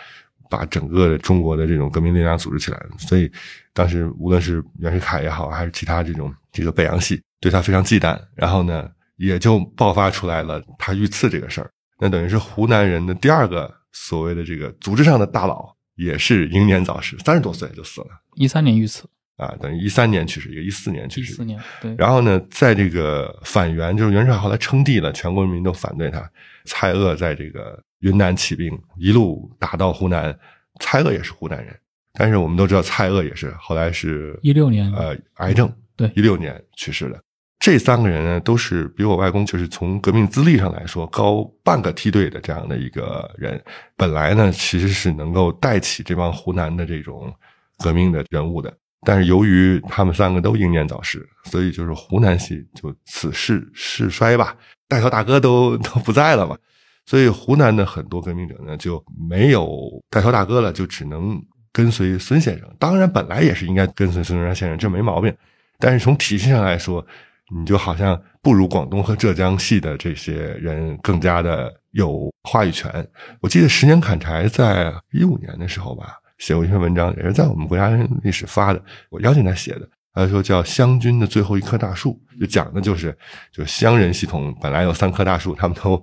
[0.50, 2.78] 把整个的中国的这种革命力量组织起来。
[2.98, 3.30] 所以
[3.72, 8.20] 当时无论是袁世凯也好，还是其他这种这个北洋系，对他非常忌惮。
[8.34, 11.70] 然后呢，也就爆发出来了他遇刺这个事儿。
[11.98, 18.08] 那等于是湖南人的第二个所谓的这个组织上的大佬，也是英年早逝，三十多岁就死了。
[18.36, 19.04] 一三年遇刺，
[19.36, 21.32] 啊，等于一三年去世，一个一四年去世。
[21.32, 26.26] 一四年，对，然后呢，在这个反袁，就是袁世凯后来称帝了，全国人民都反对他。
[26.64, 30.36] 蔡锷在这个云南起兵，一路打到湖南。
[30.78, 31.76] 蔡锷也是湖南人，
[32.14, 37.20] 但是我们都知道蔡锷也是后来是一六年，呃癌症，对一六年去世的。
[37.58, 43.62] 这三个人呢，都是比我外公就是从革命资历上来说高半个梯队的这样的一个人。
[43.96, 47.30] 本来呢，其实是能够带起这帮湖南的这种
[47.76, 54.56] 革命的人物的，但是由于他们三个都英年早逝，所以就是湖南系就此事事衰吧，
[54.88, 56.56] 带头大哥都都不在了嘛，
[57.10, 59.68] 所以湖南的很多革命者呢就没有
[60.08, 61.42] 带头大哥了，就只能
[61.72, 62.72] 跟随孙先生。
[62.78, 65.36] 当然，本来也是应该跟随孙中山先生，这没毛病。
[65.80, 67.04] 但是从体系上来说，
[67.52, 73.04] 你就好像不如广东和浙江系的这些人更加的有话语权。
[73.40, 77.88] 我记得十年砍柴在一五年的时候吧，写过一篇文章，也是在我们国家
[78.22, 79.88] 历史发的，我邀请他写的。
[80.12, 83.16] 他说叫湘军的最后一棵大树，就讲的就是，
[83.52, 85.96] 就湘人系统本来有三棵大树，他们都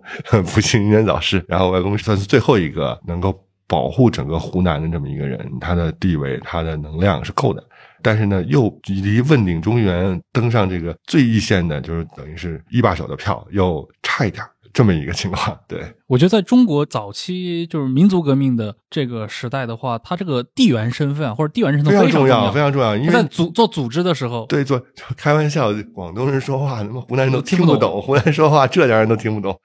[0.53, 7.63] 不幸英年早逝， 然后外公算是最后一个能够保护整个湖南的这么一个人，他的地位、他的能量是够的。
[8.01, 14.41] 但是呢，又离问鼎中原、登上这个最一线的，就是等于是一把手的票，又差一点
[14.77, 15.59] 这么一个情况。
[15.67, 22.95] 对，我觉得在中国早期就是民族革命的这个时代的话，他这个地缘身份啊或者地缘身份非常常重要，非常重要。
[22.95, 24.79] 因为在为组做组织的时候，对做
[25.17, 29.59] 开玩笑，广东人说话，他妈湖南人都听不懂湖南人说话，浙江人都听不懂。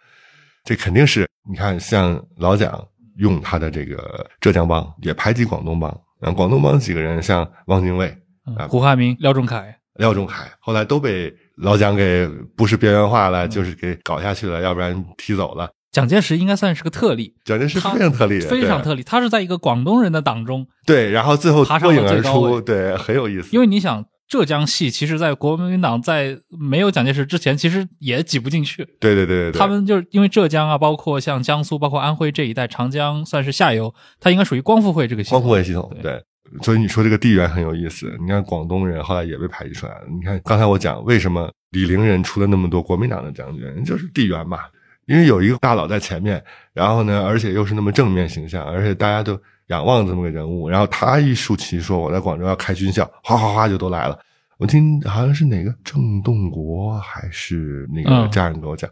[0.65, 2.83] 这肯定是你看，像老蒋
[3.19, 5.95] 用他的这个浙江帮，也排挤广东帮。
[6.23, 8.09] 嗯，广东帮几个人，像汪精卫、
[8.45, 9.63] 啊嗯胡汉民、廖仲恺，
[9.97, 15.71] 廖仲恺，后来都被老蒋给不是边缘化了，就是给搞下去了，要不然踢走了。
[15.91, 19.03] 蒋介石应该算是个特例，蒋介石非常特例，非常特例。
[19.03, 23.51] 他是在一个广东人的党中，对，然后最后脱颖而出，对，很有意思。
[23.53, 28.83] 因为你想，浙江系其实在国民党在没有蒋介石之前，其实也挤不进去。
[28.99, 35.41] 对对对对对，他们就是因为浙江啊，包括像江苏、包括安徽这一带，长江算是下游，它应该属于光复会这个系统。
[35.41, 36.23] 光复会系统，对对。
[36.61, 38.15] 所以你说这个地缘很有意思。
[38.21, 40.07] 你看广东人后来也被排挤出来了。
[40.11, 44.59] 你看刚才我讲为什么李陵人出了那么多国民党的将军，就是地缘嘛。
[45.07, 50.69] 因为有一个大佬在前面，然后呢，而且又是那么正面形象，而且大家都仰望这么个人物。
[50.69, 54.19] 然后他一竖旗说我在广州要开军校，哗哗哗就都来了。
[54.59, 58.89] 我听好像是哪个郑洞国还是那个嗯家人跟我讲，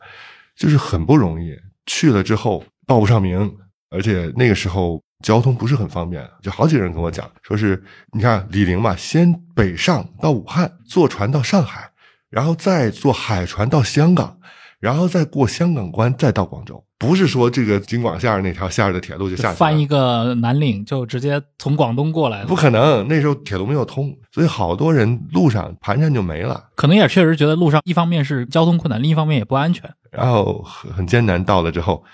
[0.56, 1.56] 就是很不容易。
[1.86, 3.48] 去了之后报不上名，
[3.90, 11.90] 而且那个时候交通不是很方便，就好几个人跟我讲，说是你看李陵嘛，先北上到武汉，坐船到上海，
[12.30, 14.38] 然后再坐海船到香港，
[14.78, 16.82] 然后再过香港关，再到广州。
[16.98, 26.62] 不是说这个京广线那条线儿的铁路就下去了翻一个南岭就直接从广东过来了不，可能，那时候铁路没有通，所以好多人路上盘缠就没了。
[26.76, 29.90] 可能也确实觉得路上一方面是交通困难，另一方面也不安全。
[30.10, 32.04] 然后很很艰难，到了之后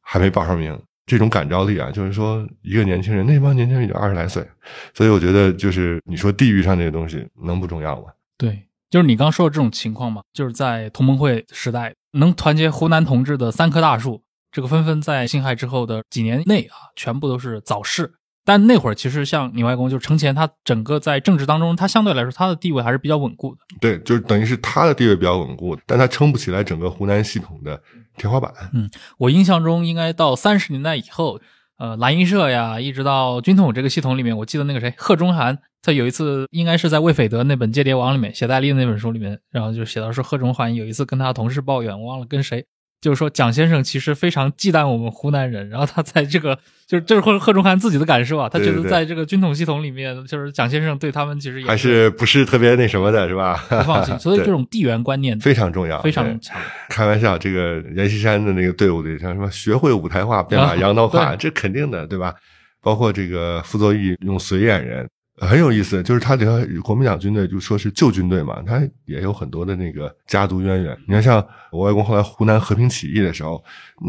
[0.00, 4.44] 还没报上名，这种感召力啊，就是说一个年轻人，那帮年轻人也就二十来岁，
[4.92, 8.08] 所以我觉得就是你说地域上这些东西能不重要吗？
[8.36, 18.12] 对，就是你刚说的这种情况嘛，就是在同盟会时代，能团结湖南同志的三棵大树，这个纷纷在辛亥之后的几年内啊，全部都是早逝。
[18.46, 23.60] 但那会儿其实像你外公，就是程前，他整个在政治当中，他相对来说他的地位还是比较稳固的。
[23.80, 27.82] 对，就是等于是他的地位比较稳固，但他撑不起来整个湖南系统的
[28.16, 28.52] 天花板。
[28.72, 31.40] 嗯我印象中，应该到三十年代以后，
[31.78, 42.64] 呃，蓝衣社呀，一直到军统这个系统里面，我记得那个谁，贺中涵，他有一次应该是在魏斐德那本《间谍王》里面，写戴笠的那本书里面，然后就写到说贺中涵有一次跟他同事抱怨，我忘了跟谁，
[43.00, 53.56] 就是说蒋先生其实非常忌惮我们湖南人，然后他在这个就是就是贺贺中涵自己的感受啊，他觉得在这个军统系统里面，就是蒋先生对他们其实也还是不是特别那什么的，是吧？
[53.68, 56.56] 不放心， 所以这种地缘观念非常重要，非常强。
[56.88, 62.32] 开玩笑，这个阎锡山的那个队伍里，像什么学会舞台化，便把啊羊刀跨，对这肯定的，对吧？
[62.80, 65.08] 包括这个傅作义用随眼人，
[65.40, 70.96] 呃很有意思，就是他这个国民党军队就说是旧军队嘛，他也有很多的那个家族渊源。
[71.08, 73.60] 你看，像我外公后来湖南和平起义的时候，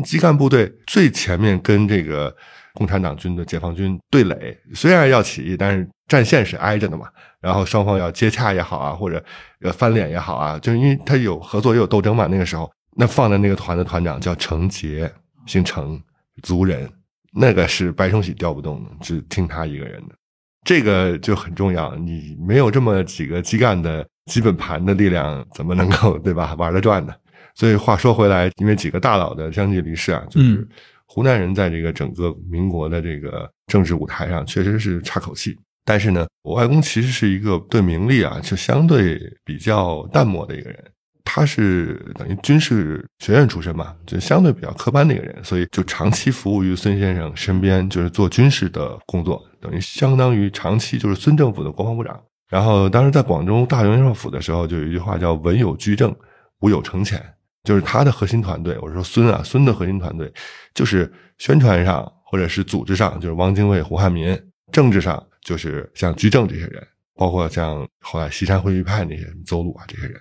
[0.06, 2.36] 基干部队最前面跟这个
[2.78, 7.08] 共产党军的解放军对垒，虽然要起义，但是战线是挨着的嘛。
[7.42, 9.24] 然后双方要接洽也好啊，或者
[9.62, 12.28] 呃翻脸也好啊，就因为他有合作也有斗争嘛。
[12.28, 15.12] 那个时候，那放在那个团的团长叫程杰，
[15.48, 16.00] 姓程，
[16.44, 16.88] 族人，
[17.34, 20.16] 那个是白崇禧调不动的，只听他一个人的。
[20.64, 27.14] 这个就很重要，你没有这么几个基干的基本盘的力量，怎么能够对吧玩得转呢？
[27.56, 30.68] 所以话说回来，因为几个大佬的相继离世啊，就是
[31.08, 35.58] 湖南人在这个整个民国的这个政治舞台上确实是差口气。
[35.84, 40.84] 但是呢，我外公其实是一个对名利啊就相对比较淡漠的一个人。
[41.30, 52.18] 他是等于军事学院出身嘛，就相对比较科班的一个人，所以就长期服务于孙先生身边，就是做军事的工作，等于相当于长期就是孙政府的国防部长。
[52.50, 56.16] 然后当时在广州大元帅府的时候，就有一句话叫“文有居正，
[56.62, 57.22] 武有承前”，
[57.68, 58.78] 就是他的核心团队。
[58.82, 60.34] 我说孙啊，孙的核心团队
[60.74, 64.34] 就是宣传上或者是组织上，就是汪精卫、胡汉民；
[64.72, 66.82] 政治上就是像居正这些人，
[67.14, 70.18] 包括像后来西山会议派那些人邹鲁啊这些人。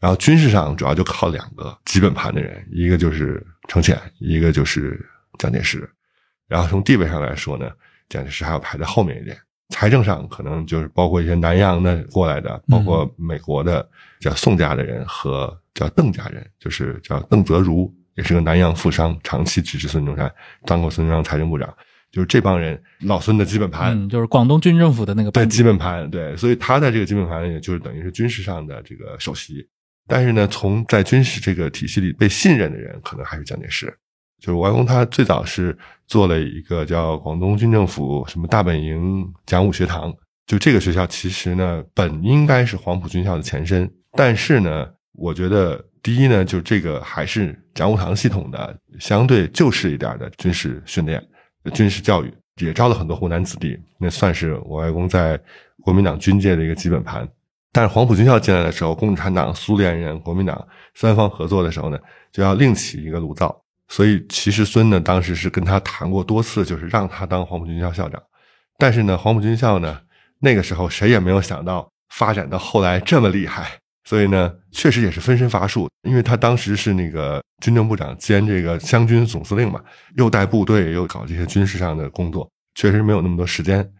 [0.00, 4.98] 然后军事上主要就靠两个基本盘的人，一个就是程潜，一个就是
[5.38, 5.86] 蒋介石。
[6.46, 7.70] 然后从地位上来说呢，
[8.08, 9.36] 蒋介石还要排在后面一点。
[9.70, 13.88] 财政上可能就是包括一些南洋的过来的，包括美国的
[14.20, 20.32] 叫宋家的人和叫邓家人，就是叫邓泽如，也是个南洋富商，长期支持孙中山，
[20.64, 21.72] 当过孙中山财政部长。
[22.10, 29.62] 就是这帮人老孙的基本盘，嗯，就是广东军政府的那个对基本盘，对，所以他在这个基本盘，也就是等于是军事上的这个首席。
[30.06, 33.94] 但是呢，从在军事这个体系里被信任的人，可能还是蒋介石。
[34.40, 35.76] 就是我外公他最早是
[36.08, 40.12] 做了一个叫广东军政府什么大本营讲武学堂，
[40.46, 51.22] 就这个学校其实呢本应该是黄埔军校的前身，但是呢，我觉得第一呢，就这个还是讲武堂系统的相对旧式一点的军事训练、
[51.74, 55.38] 军事教育，也招了很多湖南子弟，那算是我外公在
[55.82, 57.28] 国民党军界的一个基本盘。
[57.70, 61.98] 但是黄埔军校进来的时候，共产党、苏联人、国民党三方合作的时候呢，
[62.32, 63.62] 就要另起一个炉灶。
[63.88, 68.22] 所以其实孙呢，当时是跟他谈过多次，就是让他当黄埔军校校长。
[68.76, 69.98] 但是呢，黄埔军校呢，
[70.40, 75.88] 那个时候谁也没有想到发展到后来这么厉害，所以呢，确实也是分身乏术。
[76.08, 79.82] 因为他当时是那个军政部长兼这个湘军总司令嘛，
[80.16, 83.90] 又带部队又搞这些军事上的工作，确实没有那么多时间，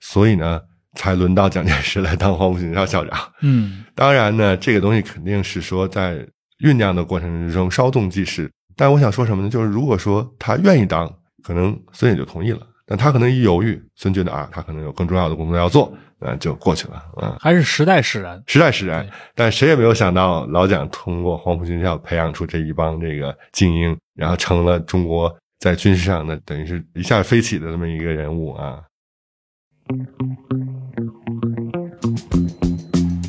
[0.00, 0.60] 所以呢，
[0.94, 3.32] 才轮到蒋介石来当黄埔军校校长。
[3.40, 6.26] 嗯，当然呢，这个东西肯定是说在
[6.60, 8.50] 酝酿的过程之中稍纵即逝。
[8.78, 9.50] 但我想说什么呢？
[9.50, 11.12] 就是如果说他愿意当，
[11.42, 12.60] 可能孙也就同意了。
[12.86, 17.02] 但他可能一犹豫，孙觉得啊，他可能有更重要的工作要做，呃，就过去了。
[17.20, 18.40] 嗯，还是时代使然。
[18.46, 28.80] 时代使然，但谁也没有想到，老蒋通过黄埔军校培养出这一帮这个精英，然后成了中国在军事上的等于是一下飞起的这么一个人物啊。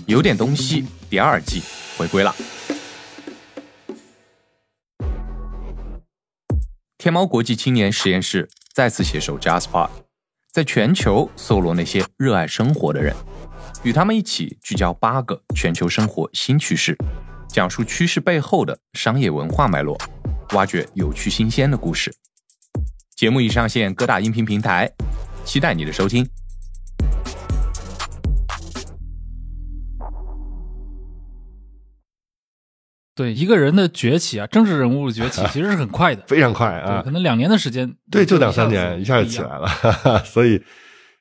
[0.06, 1.62] 有点东西第二季
[1.98, 2.34] 回归了。
[7.00, 9.90] 天猫国际青年实验室再次携手 JustPod，
[10.52, 13.16] 在全球搜罗那些热爱生活的人，
[13.84, 16.98] 与他们一起聚焦八个全球生活新趋势，
[17.48, 19.98] 讲述趋势背后的商业文化脉络，
[20.52, 22.14] 挖掘有趣新鲜的故事。
[23.16, 24.92] 节目已上线各大音频平台，
[25.46, 26.30] 期待你的收听。
[33.20, 40.64] 对一个人的崛起啊，政治人物的崛起 其实是很快的，非常快，啊可，能两年的时间，对，就两三年一下就起来了，哈哈所以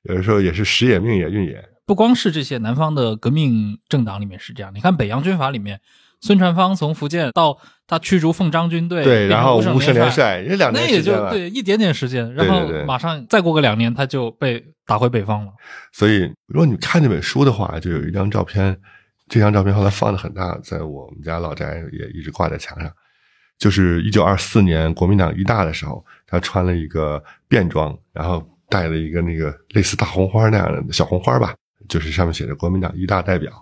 [0.05, 1.61] 有的时候也是时也命也运也。
[1.85, 5.81] 不光是这些南方的革命政党里面是这样，你看北洋军阀里面，
[6.21, 7.59] 孙传芳从福建到
[7.89, 11.13] 他驱逐奉张军队，对，然后五五省联帅，帅也两那也就。
[11.31, 15.53] 对一点点时间，然后马上再过个两年，他就被打回北方了。
[15.93, 18.79] 所以，如果你看这本书的话，就有一张照片，
[19.29, 22.91] 这张照片后来放的很大，在我们家老宅也一直挂在墙上。
[23.59, 31.55] 就是一九二四年国民党一大的时候，他穿了一个便装，然后戴了一个那个类似大红花那样的小红花吧，
[31.89, 33.53] 就是上面写着国民党一大代表。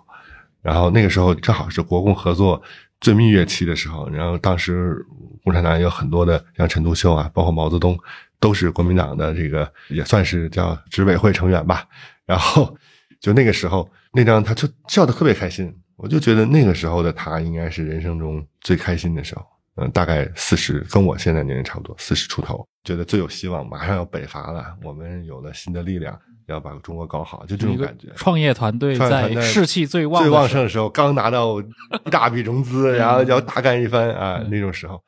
[0.61, 2.61] 然后那个时候正好是国共合作
[3.01, 5.03] 最蜜月期的时候，然后当时
[5.43, 7.97] 共产党有很多的像陈独秀啊，包括毛泽东，
[8.39, 11.85] 都是国民党的这个也算是叫执委会成员吧。
[12.25, 12.77] 然后
[13.19, 19.45] 就那个时候那张他就笑得特别开心，我就觉得那个时候的他应该是人生中最开心的时候。
[19.79, 28.07] 嗯，大概四十，跟我现在年龄差不多，四十出头，觉得最有希望，马上要北伐了，我们有了新的力量，要把中国搞好，就这种感觉。
[28.15, 34.99] 创业团队在士气最旺最旺盛的时候，刚拿到一大笔融资， 然后要大干一番啊，那种时候，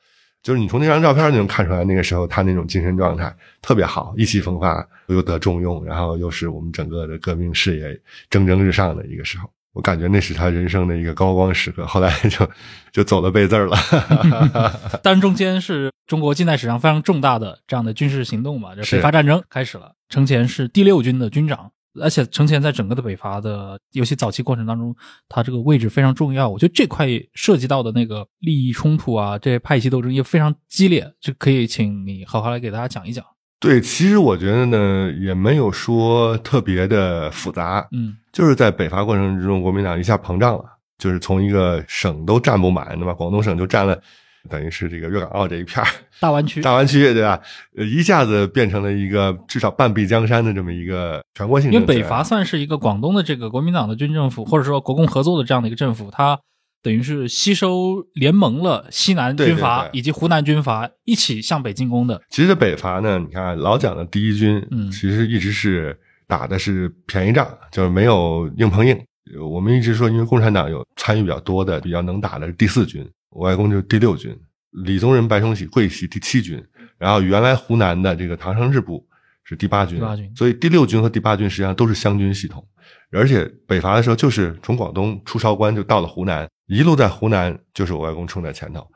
[0.42, 8.00] 就是你从那张照片就能看出来，那个时候他那种精神状态特别好，意气风发，又得重用，然后又是我们整个的革命事业
[8.30, 9.50] 蒸蒸日上的一个时候。
[9.74, 12.50] 我感觉那是他人生的一个高光时刻，后来就
[12.92, 13.78] 就走了背字儿了。
[15.04, 19.94] 但是中间是中国近代史上非常重大的这样的军事行动嘛，这是北伐战争开始了。
[20.10, 21.72] 程潜是第六军的军长，
[22.02, 24.96] 而且程潜在整个的北伐的尤其早期过程当中，
[25.28, 26.48] 他这个位置非常重要。
[26.48, 33.26] 我觉得这块涉及到的那个利益冲突啊，这些派系斗争也非常激烈，这可以请你好好来给大家讲一讲。
[33.60, 40.64] 对，其实我觉得呢，也没有说特别的复杂，嗯就是在北伐过程之中，国民党一下膨胀了，
[40.98, 43.14] 就是从一个省都占不满，对吧？
[43.14, 44.00] 广东省就占了，
[44.48, 47.42] 等于是这个粤港澳这一片儿大湾区 大湾区，对吧？
[47.76, 51.86] 呃，一下子变成了一个至少半壁江山的这么一个全国性因为。
[51.86, 56.40] 北伐算是一个广东的这个国民党的军政府，或者说国共合作的这样的一个政府，它
[56.82, 62.22] 等于是吸收联盟了西南军阀以及湖南军阀一起向北进攻的。
[62.30, 68.98] 其实北伐呢，你看老蒋的第一军，嗯其实一直是打的是便宜仗，就是没有硬碰硬。
[69.36, 74.36] 呃我们一直说，因为共产党有参与比较多的、比较能打的是第四军，我外公就是第六军，
[74.72, 76.64] 李宗仁、白崇禧、桂系第七军，
[76.98, 79.06] 然后原来湖南的这个唐生智部
[79.44, 82.66] 是第八军，第八军所以第六军和第八军实际上都是湘军系统。
[83.12, 88.88] 而且北伐的时候，就是从广东出韶关就到了湖南，一路在湖南就是我外公冲在前头，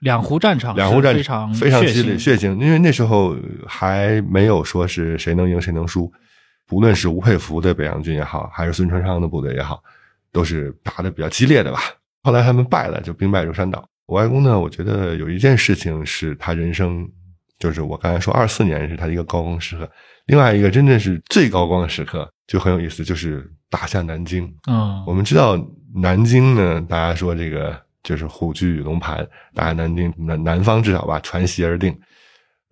[0.00, 6.12] 两湖战场两湖战场非常激烈血腥，因为那时候还没有说是谁能赢谁能输，
[6.66, 9.80] 不论是吴佩孚的北洋军也好，还是孙传芳的部队也好，
[10.32, 11.80] 都是打的比较激烈的吧。
[12.22, 13.84] 后来他们败了，就兵败如山倒。
[14.06, 17.08] 我外公呢，我觉得有一件事情是他人生，
[17.58, 19.90] 就是我刚才说二四年是他一个高光时刻，
[20.26, 24.52] 另外一个真正是最高光的时刻就很有意思，就是打下南京。
[24.68, 25.56] 嗯我们知道
[25.94, 31.96] 南京呢，大家说这个就是虎踞龙盘，打下南京，南南方至少吧传习而定。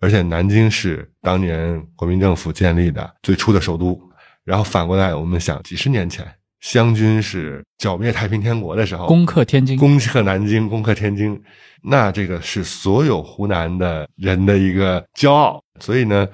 [0.01, 3.99] 而且南京是当年国民政府建立的最初的首都。
[4.45, 6.25] 然后反过来，我们想几十年前，
[6.61, 11.41] 湘军是剿灭太平天国的时候，攻克天津，攻克南京，攻克天津，
[11.83, 15.63] 那这个是所有湖南的人的一个骄傲。
[15.79, 16.27] 所以呢，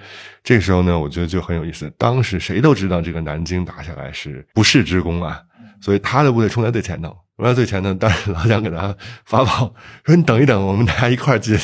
[0.44, 1.92] 这个时候呢，我觉得就很有意思。
[1.98, 5.40] 当时谁都知道这个南京打下来是不世之功啊，
[5.80, 7.94] 所以他的部队冲在最前头，冲在最前头。
[7.94, 8.96] 当时老蒋给他
[9.26, 9.72] 发报
[10.04, 11.56] 说：“你等一等，我们大家一块儿进。”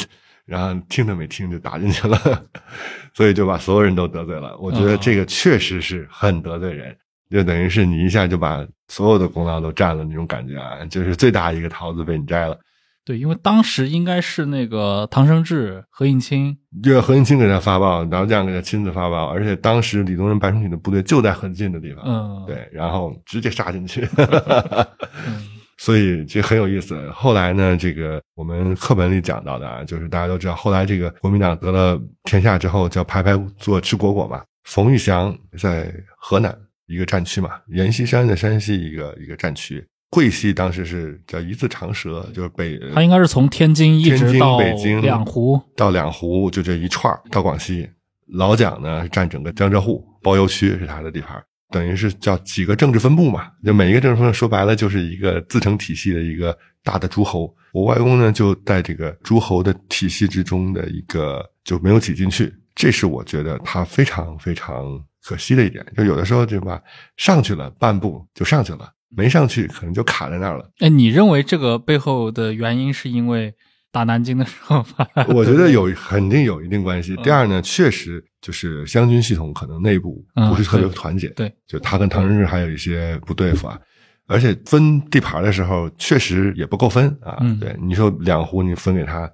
[0.46, 2.20] 然后听都没听就打进去了，
[3.16, 4.58] 所以就把所有人都得罪了。
[4.60, 6.94] 我觉得这个确实是很得罪人，
[7.32, 12.60] 就等于是你一下就把所有的功劳都占了那种感觉啊，就是最大一个桃子被你摘了。
[13.04, 24.08] 对，因为当时应该是那个唐生智、何应钦，对，何应钦给他发报，然后这样给他亲自发报，而且当时李宗仁白崇禧的部队就在很近的地方，嗯，对，然后直接杀进去，
[25.26, 27.10] 嗯所以这很有意思。
[27.10, 34.44] 后来呢，这个我们课本里讲到的啊，就是大家都知道，后来这个国民党得了天下之后，叫排排坐吃果果嘛。
[34.66, 36.56] 冯玉祥在河南
[36.92, 39.84] 一个战区嘛，阎锡山在山西一个一个战区。
[40.10, 47.90] 桂系当时是叫一字长蛇，就是北他应该是从天津一直到北京两湖，到两湖，就这一串儿到广西。
[48.34, 53.50] 老蒋呢是占整个江浙沪包邮区是他的地盘，等于是叫几个政治分部嘛。
[53.64, 57.54] 就每一个政治分部说白了就是一个自成体系的一个大的诸侯。
[57.72, 65.86] 我外公呢就在这个诸侯的体系之中的一个就没有挤进去，这是我觉得他非常非常可惜的一点。
[65.96, 66.82] 就有的时候对吧，
[67.18, 70.70] 上去了半步就上去了，没上去可能就卡在那儿了。
[70.80, 73.54] 哎，你认为这个背后的原因是因为
[73.92, 74.86] 打南京的时候
[75.30, 77.16] 我觉得有肯定有一定关系。
[77.18, 83.80] 第二呢，确实就是湘军系统可能内部不是特别团结，对，就他跟唐生智还有一些不对付啊。
[84.28, 87.36] 而且分地盘的时候，确实也不够分啊。
[87.42, 89.30] 嗯对，你说两湖你分给他，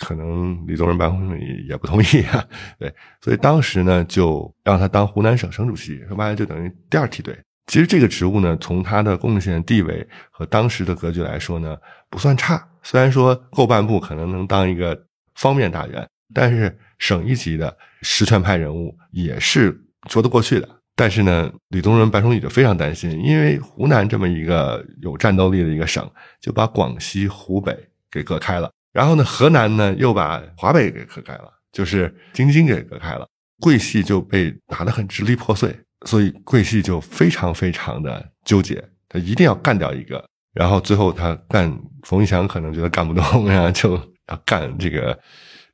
[0.00, 2.44] 可能李宗仁、白崇禧也不同意啊。
[2.80, 7.38] 对，所以当时呢，就让他当湖南省省主席，说白了就等于第二梯队。
[7.66, 11.76] 其实这个职务呢，从他的贡献地位和当时的格局来说呢，
[12.08, 12.66] 不算差。
[12.82, 15.00] 虽然说后半部可能能当一个
[15.36, 19.78] 方面大员，但是省一级的实权派人物也是
[20.08, 20.68] 说得过去的。
[20.96, 27.76] 但是呢，李宗仁、白崇禧就非常担心，因为湖南这么一个有战斗力的一个省，就把广西、湖北
[28.10, 28.70] 给隔开了。
[28.92, 33.26] 然后呢，河南呢又把华北给隔开了，就是京津给隔开了。
[33.60, 40.24] 桂系就被打得很支离破碎，所以桂系就非常非常的纠结，他一定要干掉一个。
[40.54, 41.70] 然后最后他干
[42.04, 43.96] 冯玉祥可能觉得干不动，然后就
[44.28, 45.16] 要干这个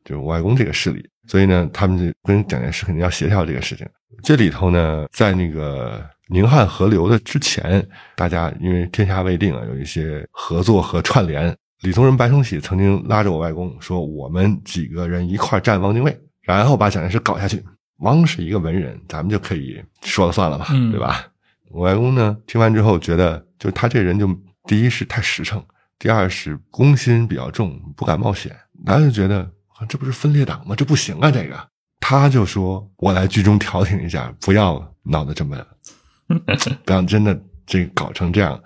[0.04, 1.08] 就外公这个势力。
[1.28, 3.88] 所以呢，他们就跟蒋介石肯定要协调这个事情。
[4.22, 7.86] 这里头呢，在那个宁汉合流的之前，
[8.16, 11.56] 大家因为天下未定啊，有一些合作和串联。
[11.86, 17.64] 李宗仁、白崇禧曾经拉着我外公说：“我们几个人一块儿占汪精卫，然后把蒋介石搞下去。
[17.98, 21.24] 汪是一个文人，咱们就可以说了算了吧，嗯对吧？”
[21.70, 24.28] 我外公呢，听完之后觉得，就他这人就
[24.64, 25.64] 第一是太实诚，
[25.96, 28.50] 第二是公心比较重，不敢冒险。
[28.84, 30.74] 他就觉得啊这不是分裂党吗？
[30.74, 31.56] 这不行啊，这个。
[32.00, 35.56] 他就说：“我来居中调停一下，不要闹得这么，
[36.84, 38.60] 不要真的这搞成这样，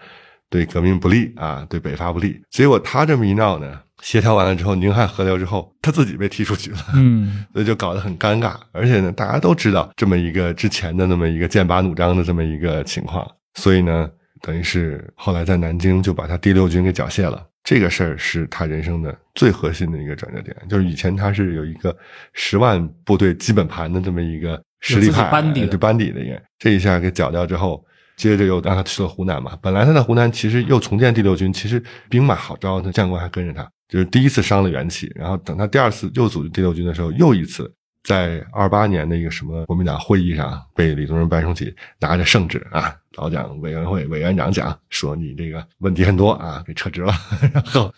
[0.51, 6.78] 对革命不利啊，对北伐不利。”结果他这么一闹呢，协调完了之后，宁汉合流之后，他自己被踢出局了。
[6.94, 8.55] 嗯所以就搞得很尴尬。
[8.72, 14.11] 而且呢，大家都知道这么一个之前的那么一个剑拔弩张的这么一个情况，所以呢，
[14.42, 17.46] 等于是后来在南京就把他第六军给缴械了。
[17.62, 21.94] 这个事儿是他人生的最核心的一个转折点，就是以前他是有一个
[22.32, 27.84] 十万部队基本盘的这么一个实力派班底的对班底的一个，这一下给缴掉之后。
[28.21, 37.73] 接着又让他去了湖南嘛，本来他在湖南其实又重建第六军，其实兵马好招，那将官还跟着他，就是第一次伤了元气，然后等他第二次又组织第六军的时候，又一次
[38.05, 47.14] 在二八年的一个什么国民党会议上，被李宗仁、白崇禧拿着圣旨啊，老蒋委员会委员长讲说你这个问题很多啊，给撤职了，
[47.55, 47.91] 然 后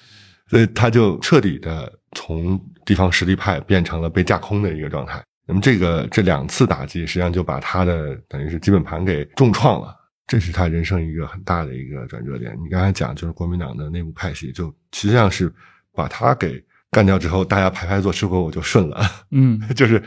[0.48, 5.20] 所以他就彻底的从地方实力派变成了被架空的一个状态。
[5.48, 9.92] 那么这个这两次打击，实际上就把他的等于是基本盘给重创了。
[10.26, 12.56] 这是他人生一个很大的一个转折点。
[12.62, 15.52] 你刚才讲，就是国民党的内部派系，就实际上是
[15.94, 19.02] 把他给干掉之后，大家排排坐吃果果就顺了。
[19.30, 20.02] 嗯 就是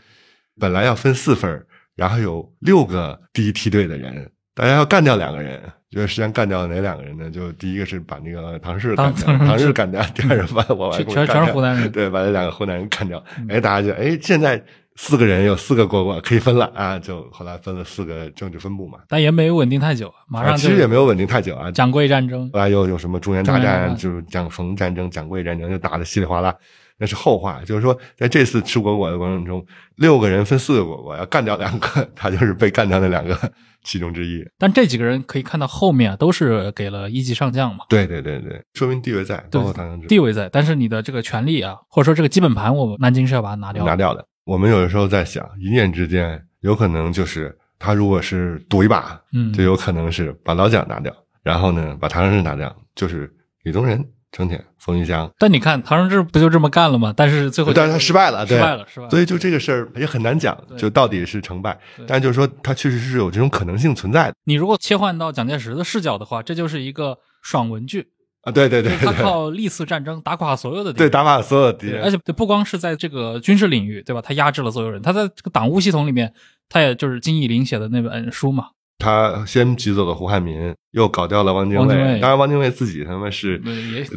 [0.60, 5.62] 本来要分四份然后有六个第一梯队的人，大家要干掉两个人。
[5.92, 7.32] 就是实际上干掉哪两个人呢？
[7.32, 13.24] 就第一个是把那个唐氏干掉，唐氏干掉；第二个把我外全全是湖南人对，把那两个湖南人干掉。
[13.48, 14.62] 哎，大家就哎，现在
[14.96, 16.98] 四个人有四个国国可以分了啊！
[16.98, 19.00] 就后来分了四个政治分部嘛。
[19.10, 21.70] 但也没有稳定太久，马上啊，其实也没有稳定太久啊。
[21.70, 26.56] 蒋桂战争，后来又有什么中原大战，战就是蒋冯战争、蒋桂战争，就打得稀里哗啦。
[26.98, 27.62] 那是后话。
[27.66, 29.66] 就是说，在这次吃果果的过程中，
[29.98, 33.38] 六个人分四个果果，要干掉两个， 他就是被干掉那两个
[33.84, 34.46] 其中之一。
[34.58, 43.92] 但这几个人可以看到后面啊，都是给了一级上将嘛，对对对对，说明地位在，包括唐湘之地位在，但是你的这个权力啊，或者说这个基本盘，我们南京是要把它拿掉的。
[43.92, 44.26] 拿掉的。
[44.46, 53.32] 我们有的时候在想，一念之间，有可能就是他如果是赌一把，嗯就有可能是把老蒋拿掉，然后呢把唐生智拿掉，就是
[53.64, 55.28] 李宗仁、程潜、冯玉祥。
[55.40, 57.12] 但你看唐生智不就这么干了吗？
[57.18, 59.10] 但是最后但是他失败了，对失败了，失败了。
[59.10, 61.76] 所以就这个事儿也很难讲，就到底是成败。
[62.06, 68.10] 但就是说，他确实是有这种可能性存在的你如果切换到蒋介石的视角的话，这就是一个爽文剧，
[68.46, 68.52] 啊！
[68.52, 74.22] 对对对就是他靠历次战争打垮所有的敌人对，打垮所有的敌，人，而且不光是在这个军事领域，对吧？
[74.22, 75.02] 他压制了所有人。
[75.02, 76.32] 他在这个党务系统里面，
[76.70, 78.68] 他也就是金义林写的那本书嘛，
[79.00, 81.88] 他先挤走了胡汉民，又搞掉了汪精卫
[82.20, 83.60] 当然，汪精卫自己他妈是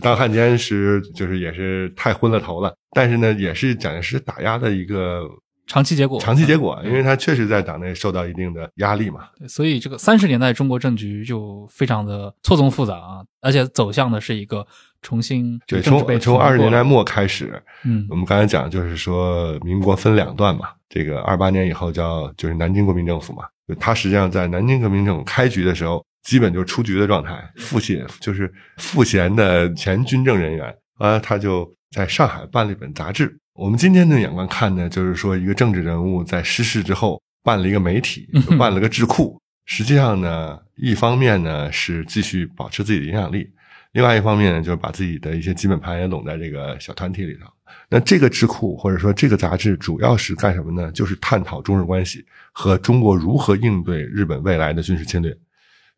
[0.02, 2.74] 当汉奸时，就是也是太昏了头了。
[2.92, 5.22] 但是呢，也是蒋介石打压的一个
[5.68, 6.18] 长期结果。
[6.18, 9.28] 长期结果，嗯因为他确实在党内受到一定的压力嘛。
[9.46, 14.66] 所以这个三十年代中国政局就非常的错综复杂啊，而且走向的是一个
[15.02, 33.38] 重新对，从从二十年代末开始，嗯我们刚才讲就是说民国分两段嘛，这个二八年以后叫就是南京国民政府嘛，就他实际上在南京国民政府开局的时候，基本就是出局的状态，复写就是赋闲的前军政人员啊，他就在上海办了一本杂志。
[33.58, 39.36] 我们今天的眼光看呢，就是说一个政治人物在失势之后办了一个媒体，办了个智库。
[39.64, 43.50] 实际上呢，一方面呢是继续保持自己的影响力，
[43.90, 47.50] 另外一方面呢就是把自己的一些基本盘也拢在这个小团体里头。
[47.88, 50.92] 那这个智库或者说这个杂志主要是干什么呢？
[50.92, 55.36] 就是探讨中日关系和中国如何应对日本未来的军事侵略。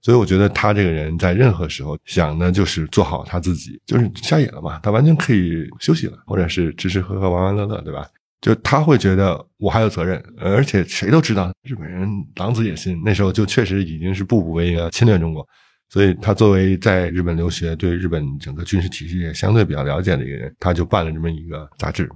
[0.03, 8.07] 所以我觉得他这个人在任何时候想的就是做好他自己，就是瞎野了嘛，他完全可以休息了，或者是吃吃喝喝玩玩乐乐，对吧？
[8.41, 15.47] 就他会觉得我还有责任，而且谁都知道日本人狼子野心，那时候就确实已经是步步为营侵略中国，
[15.91, 22.09] 所以他作为在日本留学，对日本整个军事体系也相对比较了解的一个人，他就办了这么一个杂志。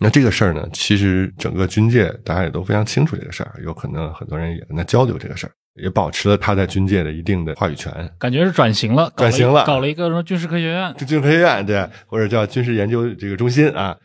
[0.00, 7.92] 那这个事儿呢，其实整个军界大家也都非常清楚这个事儿，有可能很多人也跟他交流这个事儿，也保持了他在军界的一定的话语权。
[8.18, 10.94] 感觉是转型了，了转型了搞了一个什么军事科学院。
[10.98, 13.96] 军事科学院对，或者叫军事研究这个中心啊。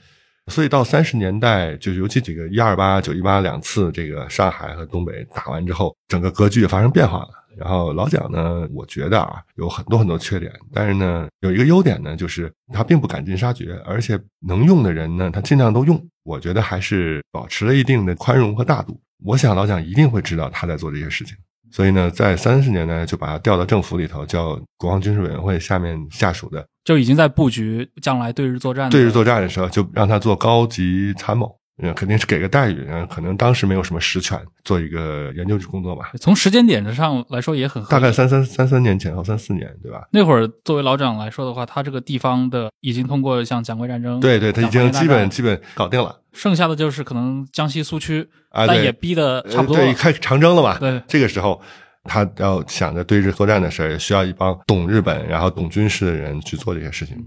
[0.48, 7.30] 所以到三十年代，就尤其这个一二八、九一八两次这个上海和东北打完之后，整个格局也发生变化了。
[7.58, 16.00] 然后老蒋呢，我觉得啊，有很多很多缺点，但是呢，有一个优点呢，就是他并不赶尽杀绝，而且能用的人呢，他尽量都用。
[16.24, 19.00] 我觉得还是保持了一定的宽容和大度。
[19.24, 21.36] 我想老蒋一定会知道他在做这些事情。
[21.76, 28.92] 所以呢，在三十年代就把他调到政府里头，叫国防军事委员会下面下属的就已经在布局将来对日作战的。
[28.92, 36.12] 对日作战的时候，就让他做高级参谋，嗯，肯定是给个待遇，嗯，可能当时没有什么实权，做一个研究工作吧。
[36.20, 40.08] 从时间点上来说也很合大概三三三三年前后，三四年，对吧？
[40.12, 49.84] 那会儿作为老蒋来说的话，他这个地方的已经通过像蒋桂战争，对对，他已经基本基本搞定了剩下的就是可能江西苏区，啊，对但也逼得差不多了。
[49.84, 50.78] 呃对，开长征了嘛。
[50.80, 51.62] 对这个时候
[52.06, 57.18] 他要想着对日作战的事儿，需要一帮懂日本，然后懂军事的人去做这些事情。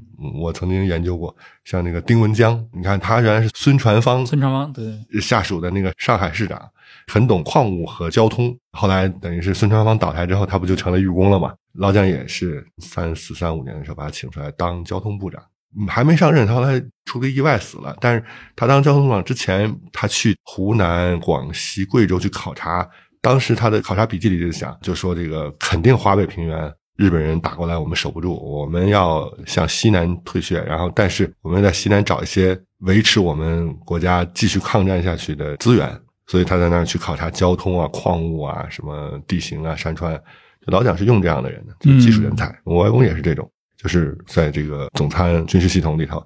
[0.41, 6.61] 我曾经研究过，像那个丁文江，你看他原来是孙传芳孙传芳对，下属的那个上海市长，
[7.09, 8.57] 很懂矿物和交通。
[8.72, 11.53] 后来等于是孙传芳倒台之后，他不就成了御工了吗？
[11.74, 15.43] 老蒋也是三四三五年的时候把他请出来当交通部长，
[15.89, 17.97] 还没上任，他后来出个意外死了。
[18.01, 18.24] 但是
[18.57, 22.89] 他当交通部长之前，他去湖南、广西、贵州去考察，
[23.21, 26.73] 当时他的考察笔记里就想，就说这个肯定华北平原。
[26.97, 35.97] 日本人打过来，我们守不住，我们要向西南退却，然后但是我们在西南找一些维持我们国家继续抗战下去的资源，
[36.27, 40.21] 所以他在那儿去考察交通啊、矿物啊、什么地形啊、山川。
[40.66, 42.53] 老蒋是用这样的人的，就是技术人才。
[42.64, 46.21] 我外公也是这种，就是在这个总参军事系统里头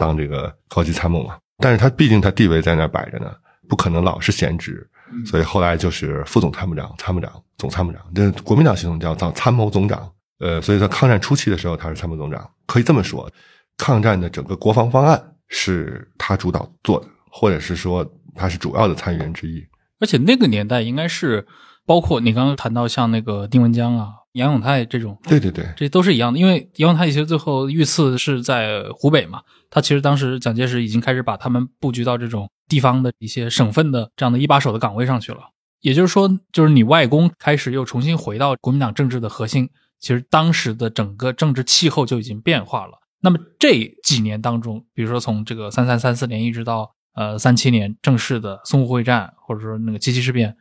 [0.00, 1.36] 当这个高级参谋嘛。
[1.58, 3.30] 但是他毕竟他地位在那儿摆着呢，
[3.68, 4.88] 不可能老是闲职，
[5.26, 8.02] 所以后来就是副总参谋长、参谋长、总参谋长。
[8.14, 10.10] 这国民党系统叫叫参谋总长。
[10.40, 13.30] 呃，所以在抗战初期的时候，他是参谋总长，可以这么说，
[13.78, 18.04] 抗战的整个国防方案是他主导做的，或者是说
[18.34, 19.64] 他是主要的参与人之一。
[20.00, 21.46] 而且那个年代应该是
[21.86, 26.38] 包括你刚刚谈到像那个丁文江啊、杨永泰这种，对对对，这都是一样的。
[26.38, 29.40] 因为杨永泰其实最后遇刺是在湖北嘛，
[29.70, 35.50] 他其实当时蒋介石已经开始把他们布局到这种地方的一些省份的这样的一把手的岗位上去了。
[35.80, 39.68] 也就是说，就是你外公开始又重新回到国民党政治的核心，
[40.00, 42.92] 其实当时的整个政治气候就已经变化了。
[43.20, 50.56] 那么这几年当中，比如说从这个三三三四年一直到呃三七年正式的淞沪会战，或者说那个七七事变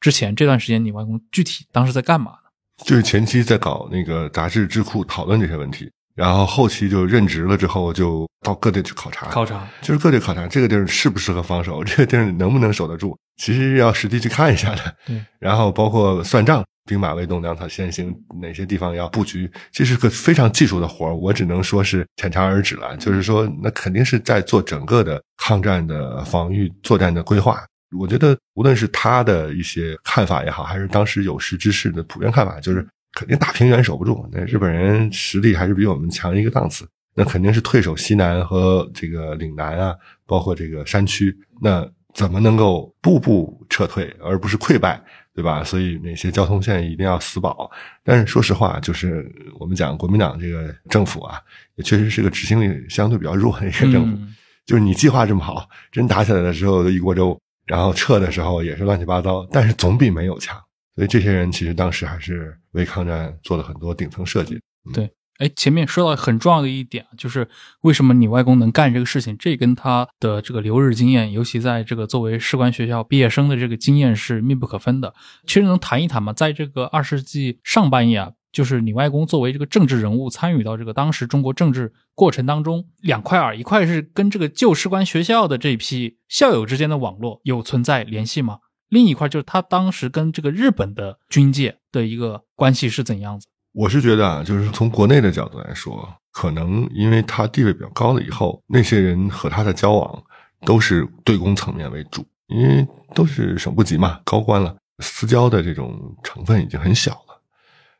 [0.00, 2.84] 之前这段时间，你外公具体当时在干嘛呢？
[2.84, 14.94] 就是前期在搞那个杂志智库讨论这些问题，然后后期就任职了之后，就到各地去考察，考察就是各地考察这个地儿适不适合防守， 这个地儿能不能守得住，其实要实地去看一下的。
[15.06, 18.12] 对，然后包括算账，兵马未动，粮草先行，
[18.42, 22.96] 哪些地方要布局，这是个非常技术的活儿，我只能说是浅尝而止了。
[22.96, 27.62] 就是说，那肯定是在做整个的抗战的防御作战的规划。
[27.96, 32.86] 我觉得，无论是他的一些看法也好，还是当时有识之士的普遍看法，就是
[33.18, 34.24] 肯定大平原守不住。
[34.30, 39.92] 那日本人实力还是比我们强一个档次，那肯定是退守西南和这个岭南啊，
[40.24, 41.36] 包括这个山区。
[41.60, 45.02] 那怎么能够步步撤退，而不是溃败，
[45.34, 45.64] 对吧？
[45.64, 47.68] 所以那些交通线一定要死保。
[48.04, 51.40] 但是说实话，就是我们讲国民党这个政府啊，
[51.74, 54.16] 也确实是个执行力相对比较弱的一个政府。
[54.16, 54.34] 嗯
[54.68, 60.54] 就是你计划这么好，真打起来的时候一锅粥，然后撤的时候也是乱七八糟，但是总比没有强。
[60.98, 64.58] 所以这些人其实当时还是为抗战做了很多顶层设计。
[64.92, 67.48] 对，哎，前面说到很重要的一点，就是
[67.82, 75.14] 为什么你外公能干这个事情，这跟他的这个留日经验，尤其在这个作为士官学校毕业生的这个经验是密不可分的。
[75.46, 76.32] 其实能谈一谈吗？
[76.32, 88.58] 在这个二世纪上半叶啊，就是你外公作为这个政治人物，参与到这个当时中国政治过程当中，两块儿，一块是跟这个旧士官学校的这批校友之间的网络有存在联系吗？
[88.88, 93.46] 另一块就是他当时跟这个日本的军界的一个关系是怎样子？
[93.72, 100.24] 我是觉得啊，就是从国内的角度来说，可能因为他地位比较高了以后，那些人和他的交往
[100.62, 107.40] 都是对公层面为主，因为都是省部级嘛，高官了，私交的这种成分已经很小了。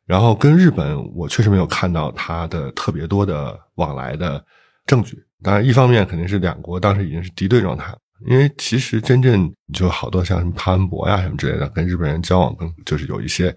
[0.07, 4.43] 然后跟日本，我确实没有看到他的特别多的往来的
[4.87, 5.23] 证据。
[5.43, 7.95] 当然，一方面肯定是两国当时已经是敌对状态，
[8.27, 13.55] 因为其实真正就好多像什么潘恩伯呀什么之类的，跟日本人交往更就是有一些。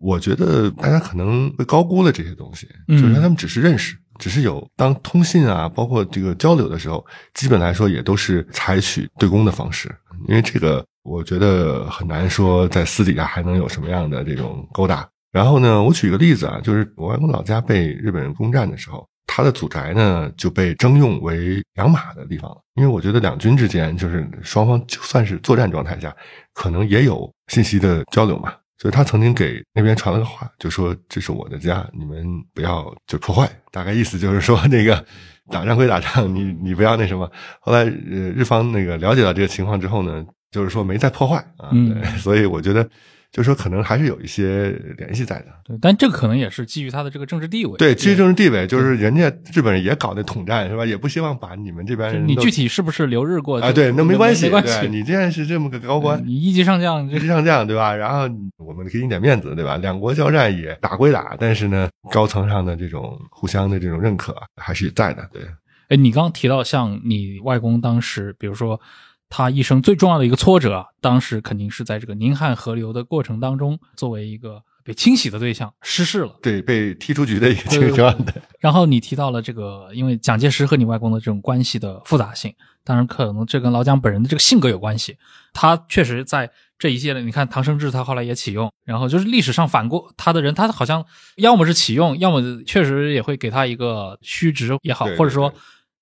[0.00, 9.92] 我觉得大家可能会高估了这些东西，嗯就是他们只是认识，只是有当通信啊，包括这个交流的时候，基本来说也都是采取对公的方式，
[10.28, 15.04] 因为这个我觉得很难说在私底下还能有什么样的这种勾搭。
[15.32, 22.56] 然后呢，我举个例子啊，就是我外公老家被日本人攻占的时候，他的祖宅呢就被征用为养马的地方了。
[22.74, 26.12] 因为我觉得两军之间就是双方就算是作战状态下，
[26.52, 28.52] 可能也有信息的交流嘛。
[28.80, 32.24] 所以他曾经给那边传了个话，就说这是我的家，你们
[32.54, 33.50] 不要就破坏。
[33.72, 35.04] 大概意思就是说，那个
[35.50, 37.28] 打仗归打仗，你你不要那什么。
[37.60, 41.72] 后来呃，日方那个了解到这个情况之后呢，就是说没再破坏啊。
[42.18, 42.88] 所以我觉得
[43.30, 45.46] 就是说可能还是有一些联系在的。
[45.64, 47.76] 对，但这个可能也是基于他的这个政治地位。
[47.76, 50.84] 对，基于政治地位，就是人家日本人也搞那统战是吧？
[50.86, 54.80] 也不希望把你们这边人你具体是不是留日过啊，对，那没关系，没关系。
[54.80, 57.94] 对你既然是这么个高官，你一级上将，一级上将对吧？
[57.94, 58.22] 然后
[58.56, 59.76] 我们给你点面子对吧？
[59.76, 65.28] 两国交战也打归打，但是呢，高层上的这种互相的这种认可还是在的。
[65.32, 65.42] 对，
[65.88, 68.80] 哎，你刚刚提到像你外公当时，比如说
[69.28, 76.34] 他一生最重要的一个挫折啊，当时肯定是在这个宁汉合流的过程当中，作为一个被清洗的对象失势了。
[76.42, 78.34] 对，被踢出局的一个情况的。
[78.58, 82.54] 然后你提到了这个，因为蒋介石和你外公的这种关系的复杂性，
[82.84, 85.16] 当然可能这跟老蒋本人的这个性格有关系。
[85.52, 91.04] 他确实在这一系列，你看唐生智他后来也启用，然后就是历史上反过他的人，他好像
[91.36, 95.58] 要么是启用，要么确实也会给他一个虚职也好，对对或者说对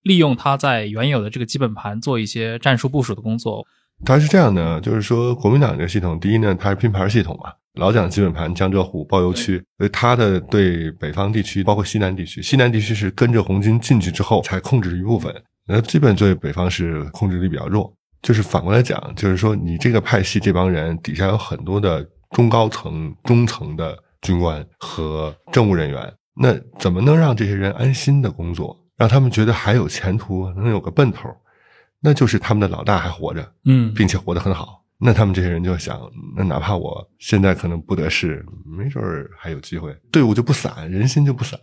[0.06, 3.66] 利用他在原有的这个基本盘做一些战术部署的工作。
[4.04, 15.34] 它是这样的，就是说国民党这个系统，第一呢，它是拼盘系统嘛，老蒋基本盘江浙沪包邮区，所以它的对北方地区，包括西南地区，西南地区是跟着红军进去之后才控制一部分，
[15.66, 17.92] 那基本对北方是控制力比较弱。
[18.22, 31.28] 就是反过来讲，就是说你这个派系这帮人底下有很多的中高层、中层的军官和政务人员，那怎么能让这些人安心的工作，让他们觉得还有前途，能有个奔头？
[32.00, 34.82] 那就是他们的老大还活着，嗯，并且活得很好。
[34.98, 36.00] 那他们这些人就想，
[36.36, 41.58] 那哪怕我现在可能不得势，没准儿还有机会，队伍就不散，人心就不散。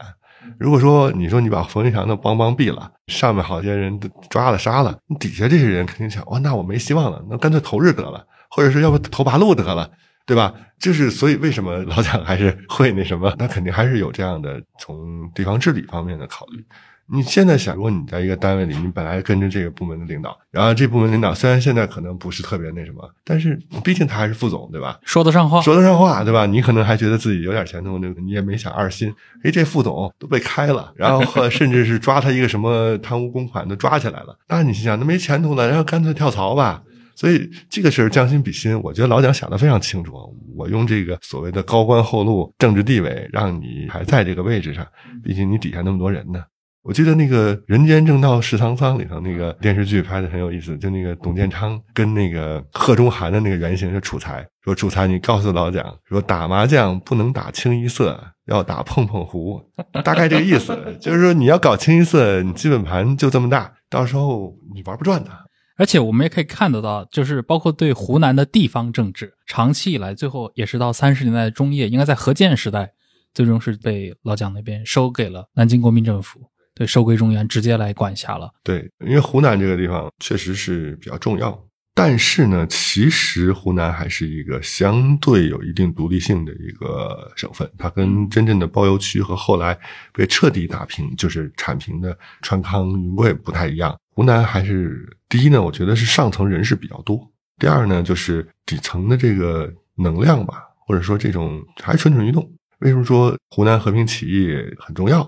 [0.60, 9.90] 如果说你说你把冯玉祥的帮帮毙了，上面好些人都抓了杀了，底下这些人肯定想，哇，那我没希望了，那干脆投日得了，或者是要不投八路得了，
[10.26, 10.54] 对吧？
[10.80, 13.34] 就是所以为什么老蒋还是会那什么？
[13.40, 16.64] 那肯定还是有这样的从地方治理方面的考虑。
[17.12, 25.00] 你现在想，如果你在一个单位里，你本来跟着这个部门的领导，然后这部门领导虽然现在可能不是特别那什么，但是毕竟他还是副总，对吧？
[25.04, 26.46] 说得上话，说得上话，对吧？
[26.46, 29.14] 你可能还觉得自己有点前途，那你也没想二心。
[29.44, 36.82] 哎，这副总都被开了，然后 甚至是抓他一个什么贪污公款都抓起来了，那你心想，那没前途了，然后干脆跳槽吧。
[37.16, 40.14] 所以这个事儿将心比心，我觉得老蒋想的非常清楚。
[40.56, 44.84] 我用这个所谓的高官厚禄、政治地位，让你还在这个位置上，
[45.24, 46.44] 毕竟你底下那么多人呢。
[46.84, 59.62] 我记得那个《人间正道是沧桑》里头那个电视剧拍的很有意思，就那个董建昌跟那个贺中涵的那个原型是楚才，说楚才，你告诉老蒋说打麻将不能打清一色，要打碰碰胡，
[60.04, 65.32] 大概这个意思，就是说你要搞清一色，你基本盘就这么大，到时候你玩不转的。
[65.78, 72.92] 而且我们也可以看得到，就是包括对湖南的地方政治，长期以来，最后也是到三十年代中叶，应该在何键时代，
[73.34, 76.42] 最终是被老蒋那边收给了南京国民政府，
[76.76, 78.52] 对，收归中原，直接来管辖了。
[78.64, 81.58] 对，因为湖南这个地方确实是比较重要，
[81.94, 89.78] 但是呢，其实湖南还是一个相对有一定独立性的一个省份，它跟真正的包邮区和后来
[90.12, 93.96] 被彻底打平，就是铲平的川康、云贵不太一样。
[94.16, 97.32] 湖南还是第一呢，我觉得是上层人士比较多。
[97.60, 102.52] 第二呢，就是底层的这个能量吧，或者说这种还蠢蠢欲动。
[102.80, 105.24] 为什么说湖南和平起义很重要？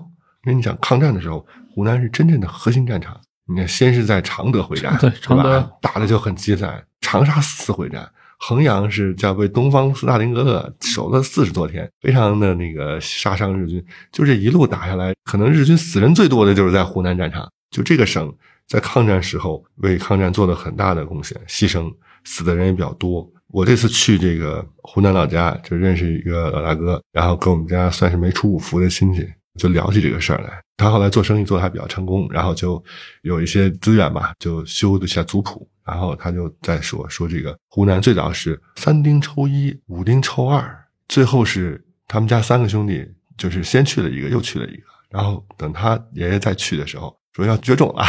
[0.46, 3.20] 因为你讲抗战的时候，湖南是真正的核心战场。
[3.48, 6.84] 你看，先是在常德会战，对，常德打的就很凄惨。
[7.02, 13.86] 长沙四次会战，衡阳是叫被东方斯大林格勒守了四十多天，非常的那个杀伤日军。
[14.12, 17.50] 就这一路打下来，可能日军死人最多的就是在湖南战场。
[17.70, 18.34] 就这个省。
[18.68, 21.94] 在抗战时候为抗战做了很大的贡献，牺牲
[22.24, 23.24] 死的人也比较多。
[23.50, 29.24] 我这次去这个湖南老家，就认识一个老大哥，然后跟我们家算是没出五福的亲戚，
[29.58, 30.62] 就聊起这个事儿来。
[30.78, 32.84] 他后来做生意做的还比较成功，然后就
[33.22, 35.68] 有一些资源嘛，就修了一下族谱。
[35.86, 40.76] 然后他就在说说这个湖南最早是三丁抽一，五丁抽二，
[41.08, 44.84] 最后是他们家三个兄弟，就是先去了一个，又去了一个。
[45.10, 48.04] 然后等他爷爷再去的时候，说要绝种了。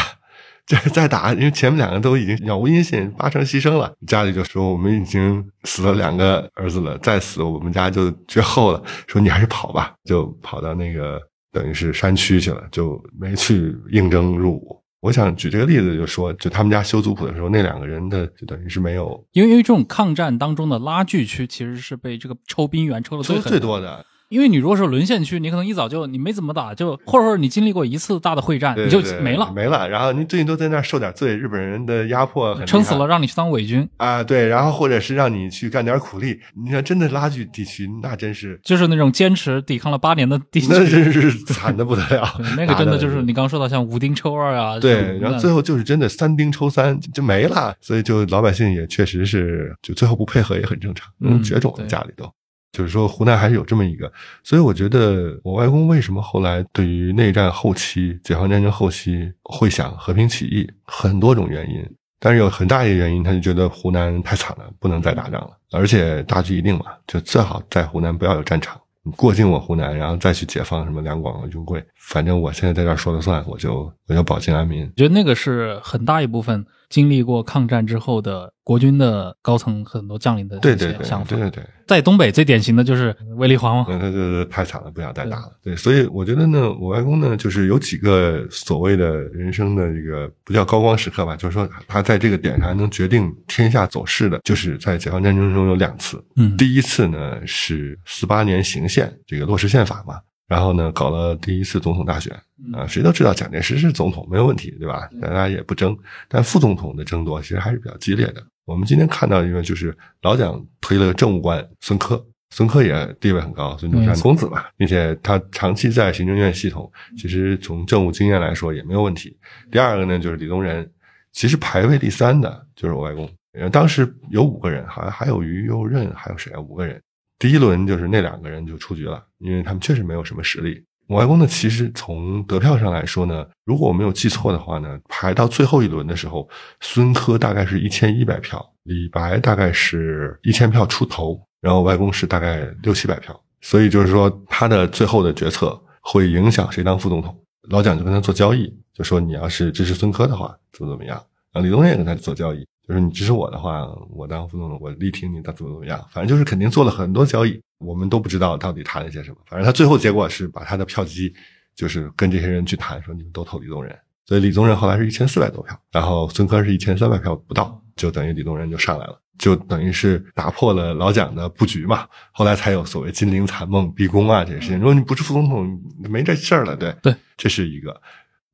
[0.64, 3.92] 这再打，因为前面两个都已经杳无音信，八成牺牲了。
[4.06, 8.82] 家里就说我们已经死了两个儿子了，再死我们家就绝后了。
[9.06, 11.20] 说你还是跑吧，就跑到那个
[11.56, 14.82] 等于是山区去了，就没去应征入伍。
[15.00, 24.04] 我想举这个例子，就说就他们家修族谱的时候，那两个人的就等于是没有，因为因为这种抗战当中的拉锯区其实是被这个抽兵员抽的最最多的。
[24.28, 29.88] 因为你如果是沦陷区，你可能一早就你没怎么打，就或者说你经历过一次大的会战，你就没了，没了。
[29.88, 34.48] 然后你最近都在那儿受点罪，日本人的压迫，撑死了让你去当伪军啊，对。
[34.48, 36.38] 然后或者是让你去干点苦力。
[36.54, 42.28] 你看，真的拉锯地区，那真是就是那种坚持抵抗了八年的地区，那真是惨的不得了。
[42.56, 45.16] 那个真的就是你刚刚说到像五丁抽二啊，对。
[45.18, 52.28] 然后最后就是真的三丁抽三就没了，所以就老百姓也确实是就最后不配合也很正常，嗯，绝种了家里都。
[52.76, 54.12] 就是说，湖南还是有这么一个，
[54.44, 61.82] 所以我觉得我外公为什么后来对于内战后期、解放战争后期会想和平起义，很多种原因，
[62.20, 74.84] 但是有很大一个原因，他就觉得湖南太惨了，不能再打仗了，而且大局已定嘛，就最好在湖南不要有战场，你过境我湖南，然后再去解放什么两广、云贵，反正我现在在这儿说了算，我就我就保境安民。
[74.84, 81.64] 我觉得那个是很大一部分经历过抗战之后的国军的高层很多将领的对对对想法，对对对。
[81.86, 85.52] 在东北最典型的就是卫立煌嘛，对对对太惨了，不想再打了。
[85.62, 96.20] 对，所以我觉得呢，我外公呢，就是有几个所谓的人生的这个不叫高光时刻吧，就是说他在这个点上能决定天下走势的，就是在解放战争中有两次。
[96.34, 100.18] 嗯，第一次呢是四八年行宪，这个落实宪法嘛，
[100.48, 102.32] 然后呢搞了第一次总统大选
[102.72, 105.08] 啊，谁都知道蒋介石是总统没有问题，对吧？
[105.20, 105.96] 大家也不争，
[106.28, 108.42] 但副总统的争夺其实还是比较激烈的。
[108.64, 119.36] 我们今天看到一个，就是老蒋推了个政务官孙科，孙科也地位很高，孙中山公子嘛，并且他长期在行政院系统，其实从政务经验来说也没有问题。
[119.70, 120.88] 第二个呢，就是李宗仁，
[121.32, 123.28] 其实排位第三的就是我外公。
[123.70, 126.60] 当时有五个人，好像还有于右任，还有谁啊？
[126.60, 127.00] 五个人，
[127.38, 130.82] 第一轮就是那两个人就出局了，因为他们确实没有什么实力。
[131.08, 136.48] 我外公呢，其实从得票上来说呢，如果我没有记错的话呢，排到最后一轮的时候，
[136.80, 147.38] 孙科大概是一千一百票，李白大概是一千票出头，然后外公是大概六七百票，所以就是说他的最后的决策会影响谁当副总统。
[147.68, 151.16] 老蒋就跟他做交易，就说你要是支持孙科的话，怎么怎么样。
[151.52, 152.66] 然后李宗仁也跟他做交易。
[152.86, 155.98] 就是你支持我的话，我当副总统，我力挺你，他怎么怎么样？
[156.12, 159.36] 反正就是肯定做了很多交易，我们都不知道到底谈了些什么。
[159.46, 161.34] 反正他最后结果是把他的票基
[161.74, 163.96] 就是跟这些人去谈，说你们都投李宗仁。
[164.24, 172.06] 所以李宗仁后来是一千四百多票，然后孙科是一千三百票不到，就等于李宗仁就上来了，就等于是打破了老蒋的布局嘛。
[172.32, 174.78] 后来才有所谓金陵残梦、逼宫啊这些事情。
[174.78, 178.00] 如果你不是副总统，没这事儿了，对对，这是一个。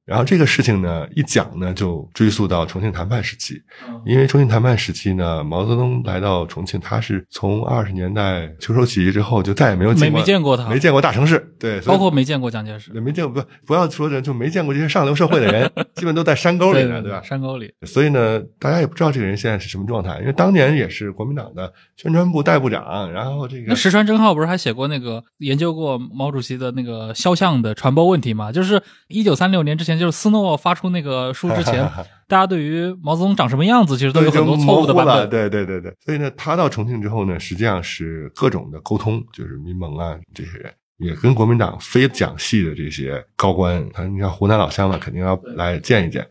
[0.04, 3.62] 然后这个事情呢，一讲呢，就追溯到重庆谈判时期，
[4.04, 17.22] 因为重庆谈判时期呢，毛泽东来到重庆，他是从二十年代秋收起义之后就再也没有没没见过他，没见过大城市，对，包括没见过蒋介石，没见过不不要说的就没见过这些上流社会的人， 基本都在山沟里呢，对吧？
[17.22, 28.50] 山沟里，所以呢，大家也不知道这个人现在是什么状态，因为当年也是国民党的宣传部代部长，然后这个那石川真浩不是还写过那个研究过毛主席的那个肖像的传播问题吗？
[28.50, 30.72] 就是一九三六年之前，就是斯诺发。
[30.74, 31.88] 出那个书之前，
[32.26, 35.28] 大家对于毛泽东长什么样子，其实都有很多错误的版本。
[35.28, 46.26] 对对对对，所以呢，他到重庆之后呢，实际上是各种的沟通，就是民盟啊这些人，也跟国民党非讲戏的这些高官，他你像湖南老乡嘛，肯定要来见一见。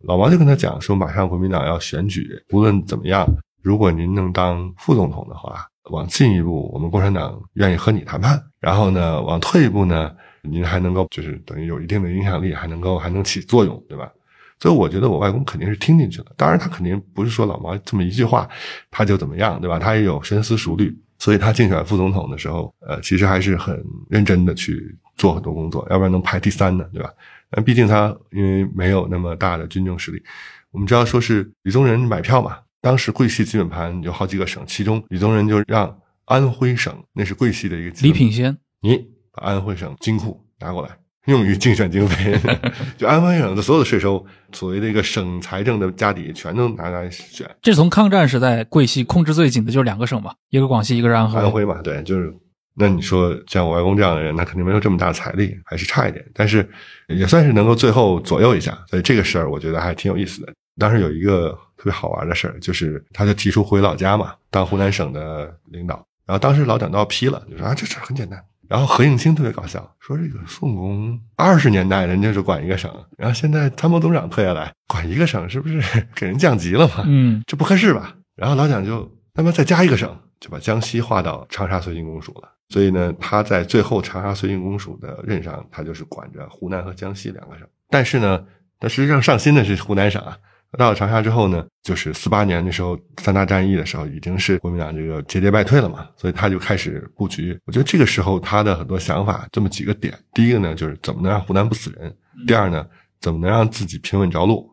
[0.00, 3.24] 老毛就跟他讲说，马上国民党要选举，无论怎么样，
[3.62, 8.38] 如果您能当副总统的话，往进一步，我们共产党愿意和你谈判。
[8.60, 10.12] 然后呢，往退一步呢。
[10.50, 14.10] 您还能够就是等于有一定的影响力，还能够还能起作用，对吧？
[14.58, 16.26] 所以我觉得我外公肯定是听进去了。
[16.36, 18.48] 当然，他肯定不是说老毛这么一句话
[18.90, 19.78] 他就怎么样，对吧？
[19.78, 20.96] 他也有深思熟虑。
[21.18, 27.10] 所以他竞选副总统的时候，呃，其实还是很认真的去做很多工作，要不然能排第三呢，对吧？
[27.50, 30.22] 但毕竟他因为没有那么大的军政实力。
[30.70, 39.15] 我们知道说是李宗仁买票嘛，当时桂系基本盘有好几个省，其中李宗仁就让安徽省那是桂系的一个李品仙，你。
[39.36, 40.90] 安徽省金库拿过来，
[41.26, 42.38] 用于竞选经费。
[42.96, 47.48] 就安徽省的所有的税收，所谓的一个省财政的家底，全都拿来选。
[47.62, 51.38] 这从抗战时代，桂系控制最紧的就是两个省嘛，一个广西，一个是安徽。
[51.38, 52.34] 安徽嘛，对，就是。
[52.78, 56.22] 那你说像我外公这样的人，他肯定没有这么大财力，还是差一点。
[56.34, 56.68] 但是
[57.08, 58.78] 也算是能够最后左右一下。
[58.90, 60.52] 所以这个事儿，我觉得还挺有意思的。
[60.76, 66.06] 当时有一个特别好玩的事儿，就是他就提出回老家嘛，当湖南省的领导。
[66.26, 68.38] 然后当时老蒋都要批了，就说啊，这事儿很简单。
[68.68, 75.80] 然后何应钦特别搞笑，说这个宋公二十年代人家就管一个省，然后现在参谋总长退下来管一个省，是不是
[76.14, 77.04] 给人降级了嘛？
[77.06, 78.14] 嗯，这不合适吧？
[78.34, 82.52] 然后老蒋就那么再加一个省，就把江西划到长沙绥靖公署了。
[82.68, 87.66] 所以呢，他在最后长沙绥靖公署的任上，他就是管着湖南和江西两个省。
[87.88, 88.44] 但是呢，
[88.80, 90.36] 他实际上上心的是湖南省啊。
[90.72, 97.58] 到了长沙之后呢，就是四八年的时候，三大战役的时候，已经是国民党这个节节败退了嘛，所以他就开始布局。
[97.64, 102.10] 我觉得这个时候他的很多想法，这么几个点：第一个呢，就是怎么能让湖南不死人；
[102.46, 102.86] 第二呢，
[103.20, 104.68] 怎么能让自己平稳着陆；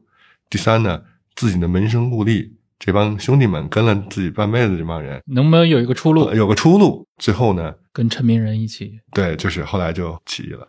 [0.49, 1.01] 第三呢，
[1.35, 6.33] 自己的门生故吏这帮兄弟们跟了自己半辈子这帮人，能不能有一个出路？
[6.33, 7.07] 有个出路。
[7.17, 10.67] 最后呢，跟陈明仁一起，对，就是后来就起义了。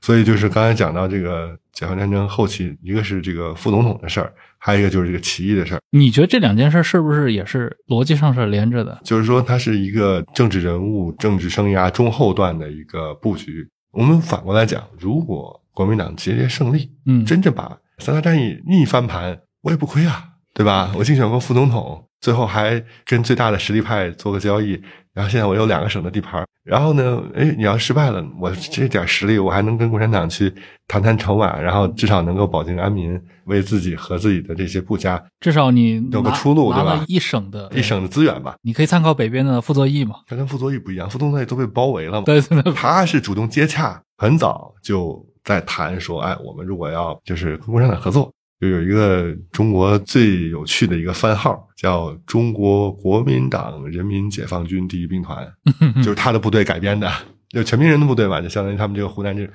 [0.00, 5.80] 所以就是刚才讲到这个解放战争后期，一个是这个副总统的事儿，还有一个就是这个起义的事儿。
[5.90, 9.00] 你觉得这两件事是不是也是逻辑上是连着的？
[9.04, 13.68] 就是说，它是一个政治人物政治生涯中后段的一个布局。
[13.92, 20.24] 我们反过来讲，如果国民党节节胜利，嗯，真正把三大战役逆翻盘，我也不亏啊，
[20.54, 20.92] 对吧？
[20.94, 24.80] 我竞选过副总统，最后还跟最大的实力派做个交易。
[25.14, 30.52] 然后现在我有两个省的地盘，然后呢，哎，你要失败了，我这点实力，我还能跟共产党去
[30.88, 37.04] 谈谈筹码，然后至少能够保境安民，为自己和自己的这些部家，至少你有个出路，对吧？
[37.06, 40.16] 一省的一省的资源吧，你可以参考北边的傅作义嘛。
[40.26, 42.24] 他跟傅作义不一样，傅作义都被包围了嘛。
[42.24, 48.32] 对对对，他是主动接洽，很早就在谈说，哎，我们如果要就是跟共产党合作。
[48.60, 55.46] 就有一个中国最有趣的一个番号，叫“中国国民党人民解放军第一兵团
[56.02, 57.10] ”，就是他的部队改编的，
[57.50, 59.46] 就全民人的部队嘛，就相当于他们这个湖南这，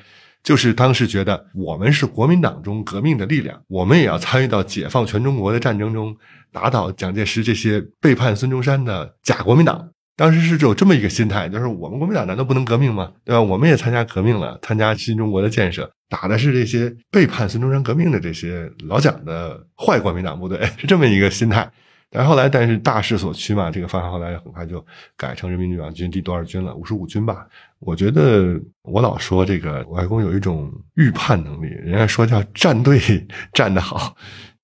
[0.44, 6.16] 就是当时觉得我们是国民党中革命的力量，我们也要参与到解放全中国的战争中，
[6.52, 9.90] 打倒蒋介石这些背叛孙中山的假国民党。
[10.16, 13.12] 当时是有这么一个心态，就是我们国民党难道不能革命吗？
[13.26, 13.42] 对吧？
[13.42, 15.90] 我们也参加革命了，参加新中国的建设。
[16.12, 21.72] 打的是这些背叛孙中山革命的这些老蒋的坏国民党部队，是这么一个心态。
[22.10, 24.86] 但是后来，但是大势所趋嘛，这个番号后来很快就
[25.16, 26.76] 改成人民解放军第多少军了？
[26.76, 27.48] 五十五军吧。
[27.80, 33.00] 我觉得我老说这个外公有一种预判能力，人家说叫站队
[33.54, 34.14] 站得好。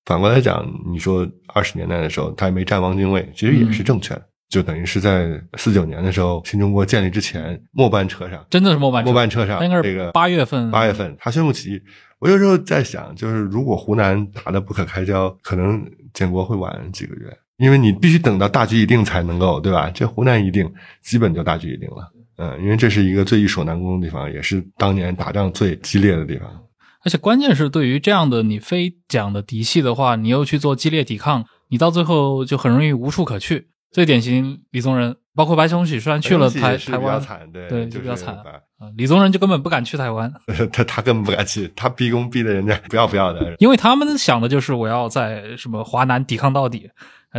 [0.04, 4.26] 反过来讲，你说二十年代的时候他也没站汪精卫，其实也是正确的。
[4.48, 11.82] 就等于是在四九年的时候，新中国建立之前，末班车上真的是末班末班车上，应该是这个八月份，八月份他宣布起义。
[12.18, 17.26] 我有时候在想，就是如果湖南打得不可开交，可能建国会晚几个月，
[17.58, 19.90] 因为你必须等到大局已定才能够，对吧？
[19.90, 20.68] 这湖南一定，
[21.02, 22.10] 基本就大局已定了。
[22.38, 26.48] 嗯，因为这是一个最易守难攻的地方，也是当年打仗最激烈的地方。
[27.04, 33.68] 而且关键是，对于这样的你非讲的嫡系的话，你又去做激烈抵抗，你到最后就很容易无处可去。
[33.90, 38.42] 最典型李宗仁，包括白崇禧，虽然去了台台湾，惨，对对，就比较惨啊。
[38.96, 40.32] 李宗仁就根本不敢去台湾，
[40.72, 46.90] 他他根本不敢去，他逼宫逼的人家不要不要的，因为他们想的就是我要在什么华南抵抗到底。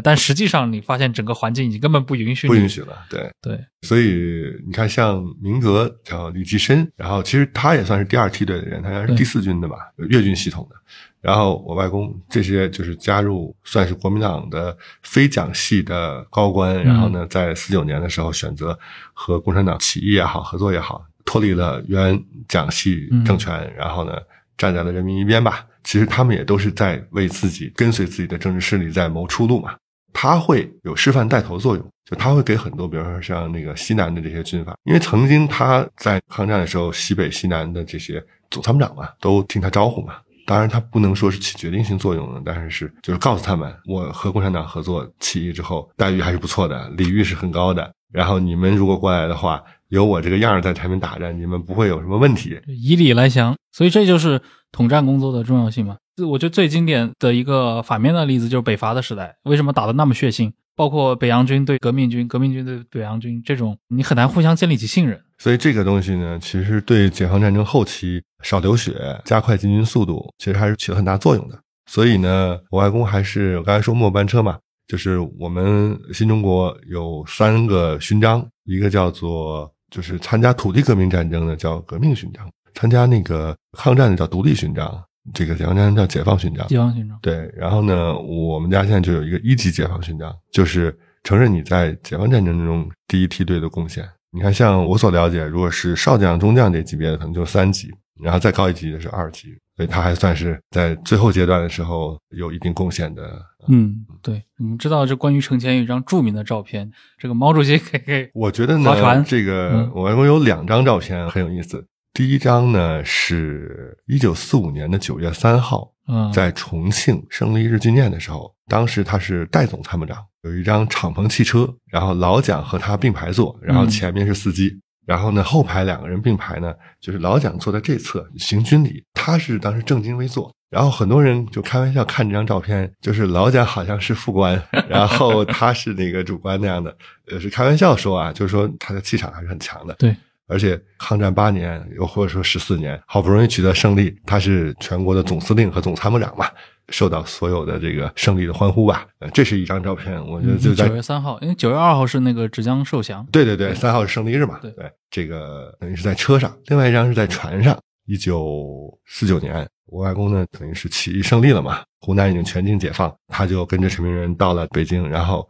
[0.03, 2.95] 但实际上，你发现整个环境已经根本不允许，不允许了。
[3.09, 9.77] 对对，所以你看，像明德叫李济深，然后其实他也算是第二梯队的人，他应该是第四军的吧，
[10.09, 10.75] 粤军系统的。
[11.22, 16.82] 然后我外公这些就是加入，算是国民党的非蒋系的高官。
[16.84, 18.78] 然后呢，在四九年的时候选择
[19.13, 22.17] 和共产党起义也好，合作也好，脱离了原
[22.47, 24.13] 蒋系政权，然后呢，
[24.57, 25.65] 站在了人民一边吧。
[25.84, 29.76] 其实他们也都是在为自己跟随自己的政治势力在谋出路嘛。
[30.13, 40.15] 他会有示范带头作用，就他会给很多，比如说像那个西南的这些军阀，因为曾经他在抗战的时候，西北、西南的这些总参谋长嘛，都听他招呼嘛。
[40.49, 47.87] 当然，他不能说是起决定性作用的，但是是就是告诉他们，我和共产党合作起义之后，待遇还是不错的，礼遇是很高的。
[48.11, 52.59] 然后你们如果过来的话，有我这个样儿在前面打着，你们不会有什么问题。
[52.65, 54.41] 以礼来降，所以这就是
[54.71, 55.97] 统战工作的重要性嘛。
[56.27, 60.51] 我觉得最经典的一个反面的例子就是北伐的时代，为什么打得那么血腥？
[60.80, 65.21] 包括北洋军对革命军、革命军对北洋军这种，你很难互相建立起信任。
[65.38, 68.93] 所以这个东西呢，其实对解放战争后期少流血、
[69.25, 71.59] 加快进军速度，其实还是起了很大作用的。
[71.88, 74.57] 所以呢，我外公还是我刚才说末班车嘛，
[74.88, 85.03] 就是我们新中国有三个勋章，一个叫做就是参加土地革命战争的叫革命勋章，参加那个抗战的叫独立勋章。
[85.34, 87.51] 这个解放战争叫解放勋章，解放勋章对。
[87.55, 94.07] 然后呢，我们家现在就有一个一级解放勋章，就是承认你在解放战争中第一梯队的贡献。
[94.32, 97.91] 你看，像我所了解，如果是少将、中将这级别的，可能就三级，
[98.22, 103.41] 然后再高一级的是二级，所以他还算是在最后阶段的时候有一定贡献的。
[103.67, 104.43] 嗯，对。
[104.57, 111.86] 你们知道，这关于程前有一张著名的照片，这个毛主席给给我觉得呢，这个我外公有两张照片很有意思。
[112.20, 136.93] 第一张呢，是一九四五年的九月三号，嗯，在重庆胜利日纪念的时候，当时他是代总参谋长，有一张敞篷汽车，然后老蒋和他并排坐，然后前面是司机，然后呢后排两个人并排呢，就是老蒋坐在这侧行军礼，他是当时正襟危坐，然后很多人就开玩笑看这张照片，就是老蒋好像是副官， 然后他是那个主官那样的，
[137.32, 140.13] 呃，是开玩笑说啊，就是说他的气场还是很强的，对。
[140.49, 146.47] 而且抗战八年，又或者说十四年，好不容易取得胜利，他是全国的总司令和总参谋长嘛，
[146.89, 149.05] 受到所有的这个胜利的欢呼吧。
[149.19, 153.23] 呃，这是一张照片，我觉得就在九月三号，因为九月二号是那个芷江受降。
[153.31, 154.57] 对对对，三号是胜利日嘛。
[154.59, 157.77] 对对，这个等于是在车上，另外一张是在船上。
[158.07, 165.47] 一九四九年，我外公呢等于是起义胜利了嘛，湖南已经全境解放，他就跟着陈明仁到了北京，然后。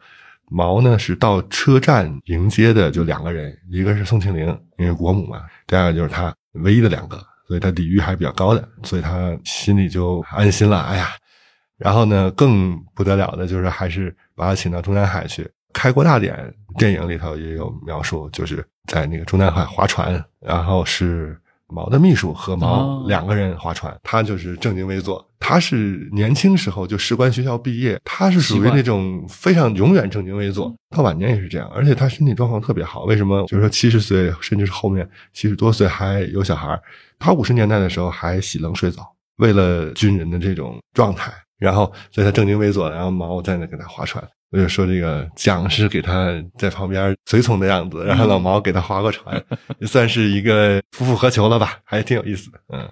[0.49, 4.47] 毛呢是到车站迎接的，就两个人，一个是宋庆龄，
[4.77, 10.81] 因为国母嘛；第二个就是他唯一的两个，所以他礼遇还比较高的，所以他心里就安心了。
[10.81, 11.09] 哎呀，
[11.77, 21.39] 然后呢，更不得了的就是还是把他请到中南海去开国大典，电影里头也有描述，就是在那个中南海划船，然后是。
[21.71, 25.23] 毛的秘书和毛两个人划船，他就是正襟危坐。
[25.39, 30.73] 他是年轻时候就士官学校毕业，他是属于那种非常永远正襟危坐。
[30.89, 33.03] 他晚年也是这样，而且他身体状况特别好。
[33.05, 33.41] 为什么？
[33.47, 36.79] 就是说七十岁，甚至是后面七十多岁还有小孩。
[37.17, 41.33] 他五十年代的时候还洗冷水澡，为了军人的这种状态。
[41.57, 44.25] 然后在他正襟危坐，然后毛在那给他划船。
[44.51, 49.39] 我就说这个蒋是给他在旁边随从的样子，然后老毛给他划个船，
[49.79, 52.59] 也算是一个夫复何求了吧，还挺有意思的。
[52.73, 52.89] 嗯，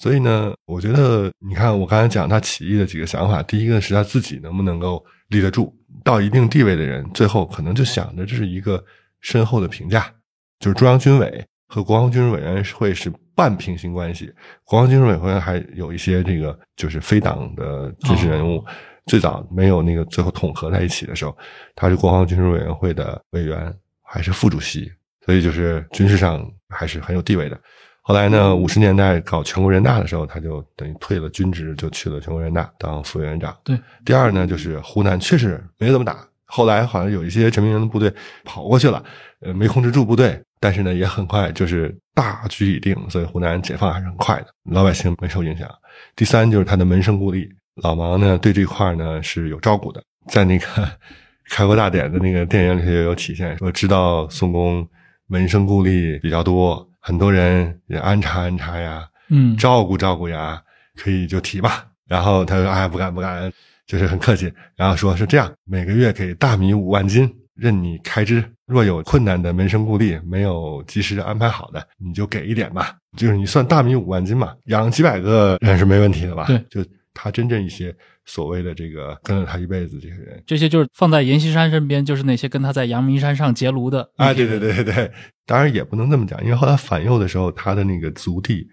[0.00, 5.70] 所以呢，我觉得你看我刚才讲他起义的几个想法，第一个是他自己能不能够立得住，
[6.02, 8.82] 到一定地位的人，最后可能就想着这是一个
[9.20, 10.10] 深厚的评价，
[10.58, 14.32] 就是中央军委和国防军事委员会是半平行关系，
[14.64, 18.64] 国防军事委员会还有一些这个就是非党的军事人物。
[19.04, 21.36] 最早没有那个最后统合在一起的时候，
[21.74, 24.90] 他是国防军事委员会的委员，还是副主席，
[25.26, 27.60] 所以就是军事上还是很有地位的。
[28.02, 33.56] 后来呢，五十年代搞全国人大的时候，他就等于退了军职，就去了全国人大当副委员长。
[33.62, 38.12] 对，第二呢，就是湖南确实没怎么打，后来好像有一些陈明仁的部队
[38.44, 39.02] 跑过去了，
[39.40, 45.68] 呃，没控制住部队，但是呢，也很快就是大局已定，所以湖南解放还是很快的，老百姓没受影响。
[46.16, 47.48] 第三就是他的门生故吏。
[47.82, 50.66] 老毛呢，对这块呢是有照顾的，在那个
[51.48, 54.86] 开国大典的那个电影里头也有体现，说知道宋公
[55.28, 60.62] 门生故吏比较多，很多人也安插安插呀，嗯，照顾照顾呀，
[60.96, 61.86] 可以就提吧。
[62.06, 63.52] 然后他说：“哎，不敢不敢，
[63.86, 68.44] 就是很客气。”然后说是这样，每个月给大米五万斤，任你开支。
[68.66, 72.96] 若有困难的门生故吏没有及时安排好的，你就给一点吧。
[73.16, 76.44] 就是你算大米五万斤嘛，养几百个人是没问题的吧？
[76.46, 77.94] 对，就他真正一些
[78.26, 85.10] 所谓的这个跟了他一辈子这些人，这些就是放在阎锡山身边，就是那些跟他在阳明山上结庐的啊，对对对对对，
[85.46, 88.68] 当然也不能这么讲，因为后来反右的时候，他的那个族弟，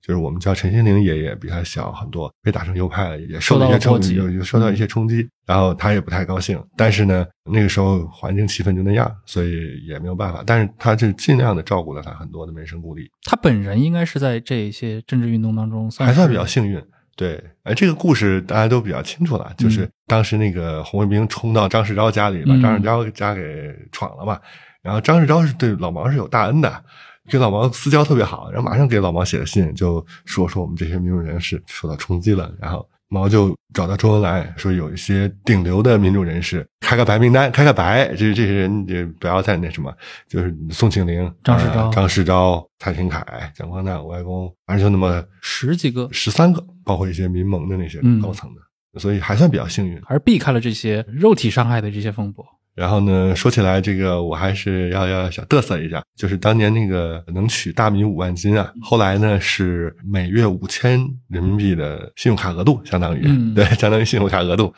[0.00, 16.80] 就是我们叫陈新龄爷爷，比他小很多，被打成右派了，也受到一些冲击，有有受到一些冲击，然后他也不太高兴，但是呢，那个时候环境气氛就那样，所以也没有办法，但是他是尽量的照顾了他很多的门生故吏，他本人应该是在这些政治运动当中算还算比较幸运。
[17.16, 24.40] 对，哎，这个故事大家都比较清楚了，就是当时那个红卫兵冲到张世钊家里，把张世钊家给闯了嘛。
[24.82, 26.84] 然后张世钊是对老毛是有大恩的，
[27.28, 32.88] 跟老毛私交特别好，然后马上给老毛写了信，就说说我们这些民主人士受到冲击了，然后。
[33.10, 39.92] 毛就找到周恩来说，有一些顶流的民主人士，开个白名单，开个白，这这些人就不要再那什么，
[40.28, 52.46] 就是宋庆龄、张世钊、张世钊、蔡廷锴、蒋光鼐、我外公，反正就那么十几个、十三个，包括一些民盟的那些高层的，所以还算比较幸运，还是避开了这些肉体伤害的这些风波。
[52.80, 63.20] 然后呢，说起来这个，我还是要要小嘚瑟一下，就是当年那个能取大米五万斤啊，后来呢是每月五千人民币的信用卡额度，相当于
[63.54, 64.72] 对，相当于信用卡额度。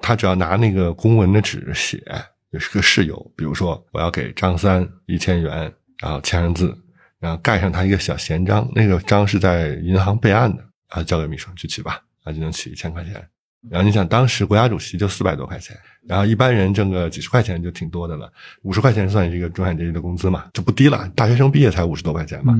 [0.00, 2.04] 他只要拿那个公文的纸写，
[2.52, 5.72] 就是个事由，比如说我要给张三一千元，
[6.02, 6.76] 然后签上字，
[7.18, 13.26] 然后盖上他一个小闲章，那个章是在银行备案的，啊，交给秘书去取吧，啊，就能取一千块钱。
[13.68, 18.32] 然后你想，当时国家主席就四百多块钱，然后一般人挣个几十块钱就挺多的了，
[18.62, 21.10] 五十块钱算一个中产阶级的工资嘛，就不低了。
[21.16, 22.54] 大学生毕业才五十多块钱嘛，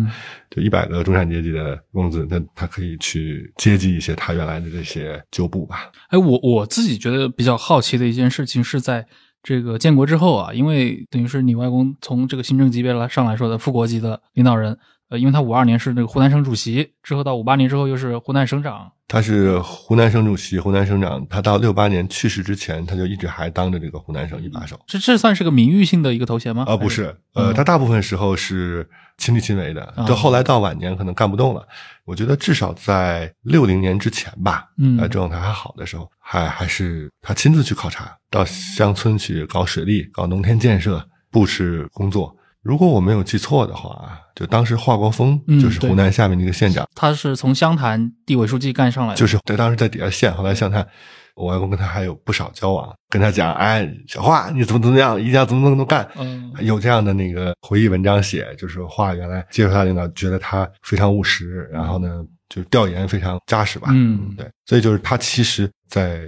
[0.51, 5.91] 就一百个中产阶级的工资，那他可以去接济一些他原来的这些旧部吧。
[6.09, 9.07] 哎，我我自己觉得比较好奇的一件事情是在
[9.43, 14.77] 这个建国之后啊，因为等于是你外公从这个行政级别来上来说的副国级的领导人。
[15.11, 18.93] 呃，因为他五二年是那个湖南省主席，之后到五八年之后又是湖南省长。
[19.09, 21.27] 他是湖南省主席、湖南省长。
[21.29, 24.79] 他到六八年去世之前，他就一直还当着这个湖南省一把手。
[24.87, 26.67] 这这算是个名誉性的一个头衔吗？
[26.69, 28.87] 啊，不是，呃，他大部分时候是
[29.17, 29.95] 亲力亲为的。
[30.07, 31.67] 就后来到晚年可能干不动了。
[32.05, 34.67] 我觉得至少在六零年之前吧，
[34.99, 42.37] 呃，状态还好的时候，还还是他亲自去考察，到乡村去搞水利、搞农田建设、布置工作。
[42.69, 50.87] 如果我没有记错的话，就当时华国锋就是湖南下面的一个县长，他是从湘潭地委书记干上来的，就是在当时在底下县，后来湘潭，
[51.35, 66.21] 我外公跟他还有不少交往，跟他讲，哎，小华你怎么怎么样，一定要怎么怎么干，嗯，有这样的那个回忆文章写，就是华原来接受他领导，觉得他非常务实，然后呢，就是调研非常扎实吧，嗯，对，所以就是他其实，在。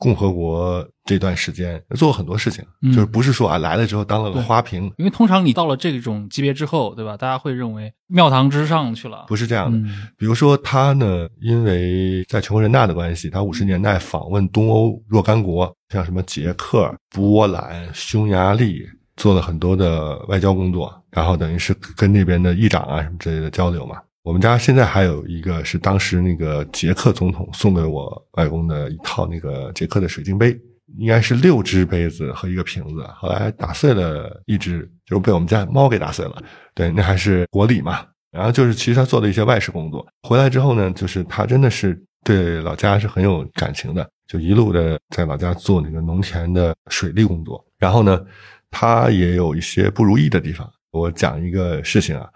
[0.00, 7.18] 共和国这段时间做过很多事情，就是不是说啊来了之后当了个花瓶，因为通常你到了这种级别之后，对吧？
[7.18, 9.78] 大家会认为庙堂之上去了，不是这样的。
[10.16, 18.82] 比如说他呢，因为在全国人大的关系，他五十年代访问东欧若干国，像什么捷克、波兰、匈牙利，
[19.18, 23.96] 做了很多的外交工作，然后等于是跟那边的议长啊什么之类的交流嘛。
[24.22, 30.54] 我们家现在还有一个是当时那个捷克总统送给我外公的一套那个捷克的水晶杯，
[30.98, 36.36] 应该是六只杯子和一个瓶子，后来打碎了一只，就是被我们家猫给打碎了。
[36.74, 38.06] 对，那还是国礼嘛。
[38.30, 47.64] 然后就是其实他做了一些外事工作，回来之后呢，就是他真的是对老家是很有感情的，就一路的在老家做那个农田的水利工作。
[47.78, 48.22] 然后呢，
[48.70, 50.70] 他也有一些不如意的地方。
[50.90, 52.28] 我讲一个事情啊。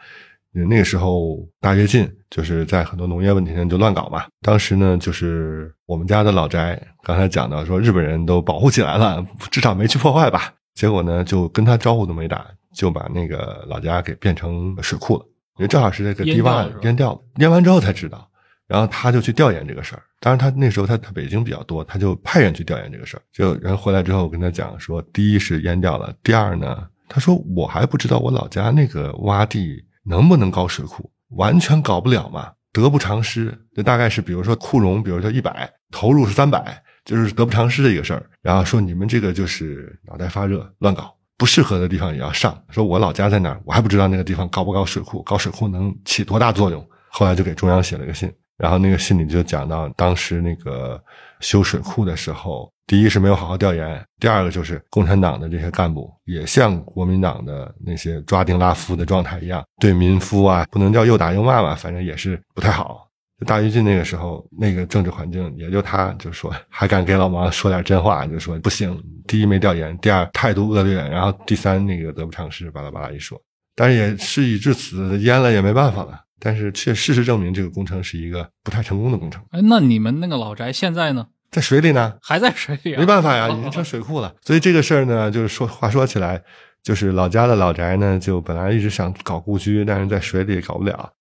[0.62, 4.24] 那个时候大跃进就是在很多农业问题上就乱搞嘛。
[4.40, 10.54] 当时呢，就是我们家的老宅，刚才讲到说日本人都保护起来了，至少没去破坏吧。
[10.74, 15.24] 结果呢，就跟他招呼都没打，就把那个老家给变成水库了。
[15.58, 18.28] 因为正好是那个堤坝淹掉了，淹完之后才知道，
[18.66, 20.02] 然后他就去调研这个事儿。
[20.20, 23.22] 当然他那时候他他北京比较多，他就派人去调研这个事儿。
[23.32, 29.83] 就人回来之后跟他讲说，第一是淹掉了，第二呢，他说我还不知道我老家那个洼地。
[30.04, 31.10] 能不能搞水库？
[31.30, 33.56] 完全搞不了嘛，得不偿失。
[33.74, 38.24] 这大概是，比如说库容，比如说一百，投入是三百，就是得不偿失的一个事儿。
[38.40, 42.56] 然后说你们这个就是脑袋发热，乱搞，不适合的地方也要上。
[42.68, 46.86] 说我老家在哪儿，我还不知道那个地方搞不搞水库，搞水库能起多大作用。
[47.08, 51.02] 后来就给中央写了个信，然后那个信里就讲到，当时那个
[51.40, 63.08] 修水库的时候，第一是没有好好调研，第二个就是共产党的这些干部也像国民党的那些抓丁拉夫的状态一样，对民夫啊不能叫又打又骂吧，反正也是不太好。
[63.46, 73.38] 大跃进那个时候，那个政治环境也就他就说还敢给老毛说点真话，就说不行，第一没调研，第二态度恶劣，然后第三那个得不偿失，巴拉巴拉一说。
[73.74, 76.20] 但是也事已至此，淹了也没办法了。
[76.38, 79.42] 但是却事实证明，这个工程是一个不太成功的工程。
[79.50, 81.26] 哎，那你们那个老宅现在呢？
[81.54, 84.34] 在水里呢，还在水里，没办法呀，已经成水库了。
[84.42, 86.42] 所以这个事儿呢，就是说话说起来，
[86.82, 91.12] 就是老家的老宅呢，就本来一直想搞故居，但是在水里搞不了。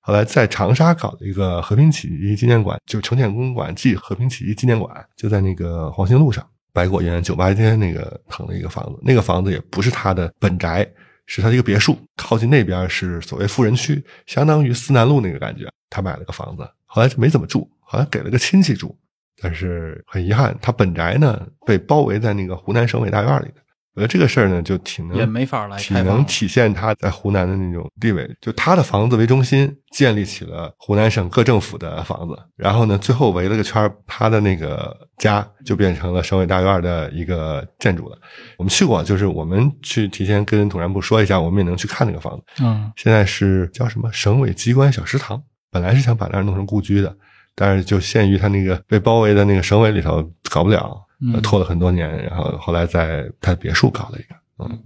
[0.00, 6.42] 后来在长沙搞了一个和平起义纪念馆，就城建公馆暨和平起义纪念馆，就在那个黄兴路上，
[6.72, 8.98] 百果园酒吧街那个腾了一个房子。
[9.02, 10.90] 那个房子也不是他的本宅，
[11.26, 15.66] 是他的一个别墅，靠近那边是所谓富人区，相当于思南路那个感觉。
[15.90, 18.96] 他买了个房子，后来就没怎么住，好像给了个亲戚住。
[19.40, 23.54] 但是很遗憾，他本宅呢被包围在那个湖南省委大院里的。
[23.96, 28.28] 我觉得这个事儿呢，就挺能也没法来，挺能体现他在湖南的那种地位。
[28.40, 38.18] 就他的房子为中心，建立起了湖南省各政府的房子，然后呢，最后围了个圈他的那个家就变成了省委大院的一个建筑了。
[38.58, 42.64] 我们去过，就是我们去提前跟统战部说一下，我们也能去看那个房子。
[42.64, 45.40] 嗯，现在是叫什么省委机关小食堂，
[45.70, 47.16] 本来是想把那儿弄成故居的。
[47.54, 51.00] 但是就限于他那个被包围的那个省委里头搞不了，
[51.42, 54.34] 拖了很多年，然后后来在他别墅搞了一个。
[54.58, 54.78] 嗯，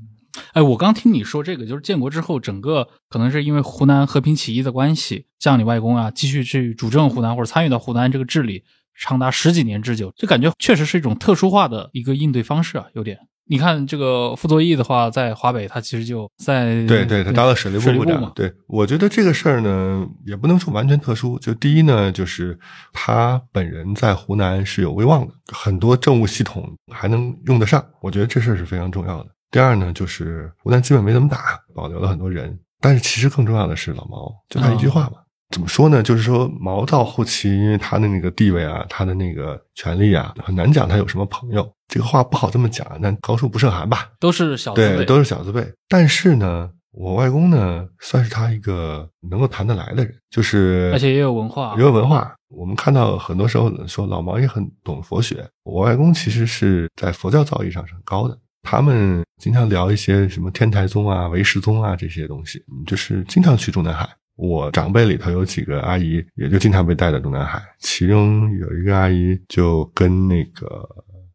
[0.52, 8.64] 哎，我刚听你说这个，就是建国之后，整个可能是因为湖南和平起义的关系，像你外公啊，继续去主政湖南或者参与到湖南这个治理，
[8.94, 13.18] 长达十几年之久，就感觉确实是一种特殊化的一个应对方式啊，有点。
[13.48, 18.30] 你看这个傅作义的话，在华北，他其实就在对对，他当了水利部部长。
[18.34, 21.38] 对，我觉得这个事儿呢，也不能说完全特殊。
[21.38, 22.58] 就第一呢，就是
[22.92, 27.84] 他本人在湖南是有威望的，很多政务系统还能用得上。
[28.02, 29.30] 我觉得这事儿是非常重要的。
[29.50, 32.58] 第二呢，就是湖南基本没怎么打，保留了很多人。
[32.80, 35.12] 但是其实更重要的是老毛，就他一句话嘛。
[35.50, 36.02] 怎么说呢？
[36.02, 41.68] 就是说毛到后期，因为他的那个地位啊，他的那个权力啊，很难讲他有什么朋友。
[41.88, 45.66] 这个话不好这么讲，但高处不胜寒吧，都是小字辈，对，都是小字辈。
[45.88, 52.34] 但是呢，我外公呢，算是他一个能够谈得来的人，就是而且也有文化，也有文化。
[52.50, 58.38] 我们看到很多时候说老毛也很懂佛学，我外公其实是在佛教造诣上是很高的。
[58.62, 64.06] 他们经常聊一些什么天台宗啊、唯识宗啊这些东西，就是经常去中南海。
[64.38, 70.88] 我长辈里头有几个阿姨，也就经常被带到中南海，其中有一个阿姨就跟那个。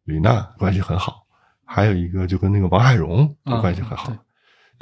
[0.06, 1.24] 李娜关系很好，
[1.64, 3.26] 还有一个就跟那个王海荣
[3.62, 4.14] 关系很好，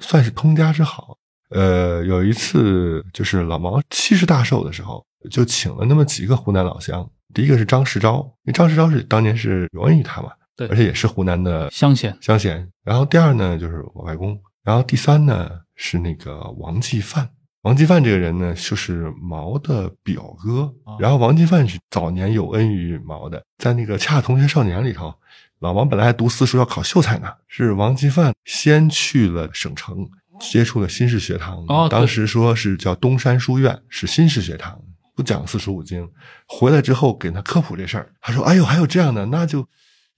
[0.01, 1.17] 算是通家之好。
[1.51, 7.09] 呃，有一次就是老毛七十大寿的时候，就请了那么几个湖南老乡。
[7.33, 12.69] 第一个是张世钊，因为张世钊是当年是有恩于他嘛，对，而且也是湖南的乡贤乡贤。
[12.83, 17.31] 然后第二呢就是我外公，然后第三呢是那个王继范。
[17.63, 20.73] 王继范这个人呢，就是毛的表哥。
[20.99, 25.15] 然后王继范是早年有恩于毛的，在那个《恰同学少年》里头，
[25.61, 30.09] 老王本来还读私塾要考秀才呢，是王继范先去了省城，
[30.41, 31.65] 接触了新式学堂。
[31.89, 34.77] 当时说是叫东山书院，是新式学堂，
[35.15, 36.11] 不讲四书五经。
[36.49, 39.65] 回来之后给他科普这事儿，他说：“哎呦，还有这样的，那就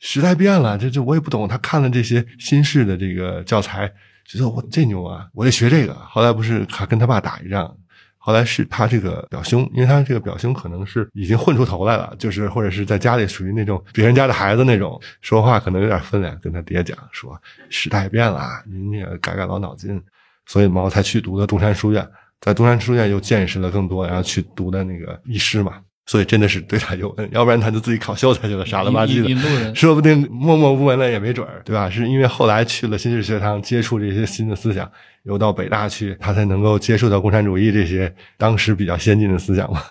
[0.00, 3.92] 时代变了，这这我也不懂。”他看了这些新式的这个教材。
[4.24, 5.94] 觉得我这牛啊，我得学这个。
[5.94, 7.76] 后来不是还跟他爸打一仗，
[8.16, 20.02] 后来是他这个表兄，因为他这个表兄可能是已经混出头来了，就是或者是在家里属于那种别人家的孩子那种，说话可能有点分量，跟他爹讲说时代变了，您也改改老脑筋。
[20.46, 22.06] 所以毛才去读的东山书院，
[22.40, 25.80] 在东山书院又见识了更多，然后去读的那个医师嘛。
[26.06, 31.88] 所以真的是对他有恩，要不然他就自己考秀才去了，傻了吧唧的，说不定默默无闻了也没准儿，对吧？
[31.88, 34.90] 是因为后来去了新式学堂，接触这些新的思想，
[35.22, 39.82] 又到北大去，他才能够接触到共产主义这些当时比较先进的思想嘛。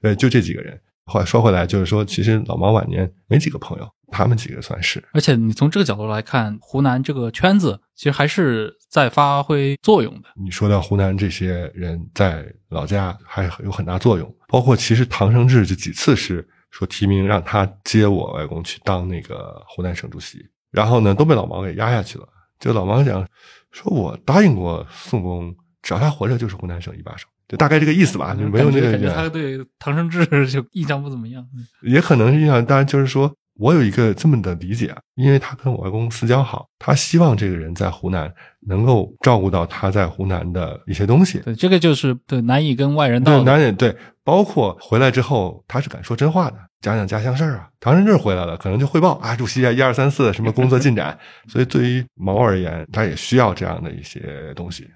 [0.00, 0.78] 对，就这几个人。
[1.06, 5.02] 话说回来，就是说，其实老毛晚年没几个朋友，他们几个算是。
[5.12, 10.28] 而且你从这个角度来看，湖南这个圈子其实还是在发挥作用的。
[10.34, 22.26] 你说到湖南这些人在老家还有很大作用，包括其实唐生智这几次是说提名让他接我外公去当那个湖南省主席，然后呢都被老毛给压下去了。
[22.58, 23.24] 就老毛讲
[23.70, 27.28] 说，我答应过宋公，只要他活着就是湖南省一把手。
[27.48, 31.44] 就大概这个意思吧，就没有那个感觉他对唐生智 就印象不怎么样。
[31.82, 38.32] 也可能是印象，当然就是说，我有一个这么的理解啊，因为他跟我外公私交好，他希望这个人在湖南
[38.66, 41.38] 能够照顾到他在湖南的一些东西。
[41.40, 47.68] 对，这个就是对难以跟外人道对，难以对，包括回来之后，他是敢说真话的，讲讲家乡事儿啊。
[47.78, 51.16] 唐生智回来了，可能就汇报啊，主席啊，一二三四什么工作进展。
[51.48, 54.86] 所以对于毛而言，他也需要这样的一些东西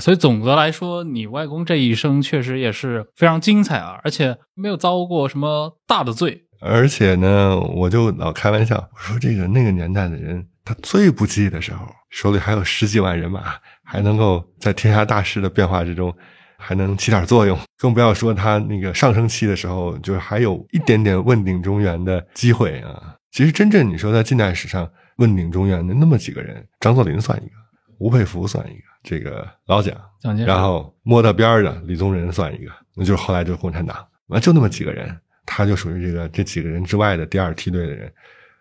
[0.00, 6.44] 所以总的来说，你外公这一生确实也是非常精彩啊，而且没有遭过什么大的罪。
[6.60, 13.54] 而且呢，我就老开玩笑，我说这个那个年代的人，他最不济的时候，手里还有十几万人马，
[13.84, 16.14] 还能够在天下大势的变化之中，
[16.56, 17.58] 还能起点作用。
[17.76, 23.16] 更不要说他那个上升期的时候，就是还有一点点问鼎中原的机会啊。
[23.32, 27.54] 其实真正你说在近代史上问鼎中原的那么几个人，张作霖算一个，
[27.98, 33.96] 吴佩孚算一个，这个老蒋，蒋介石，然后摸到边儿的李宗仁算一个，那就是后来就是共产党，
[34.28, 35.14] 完就那么几个人，
[35.46, 38.12] 他就属于这个这几个人之外的第二梯队的人，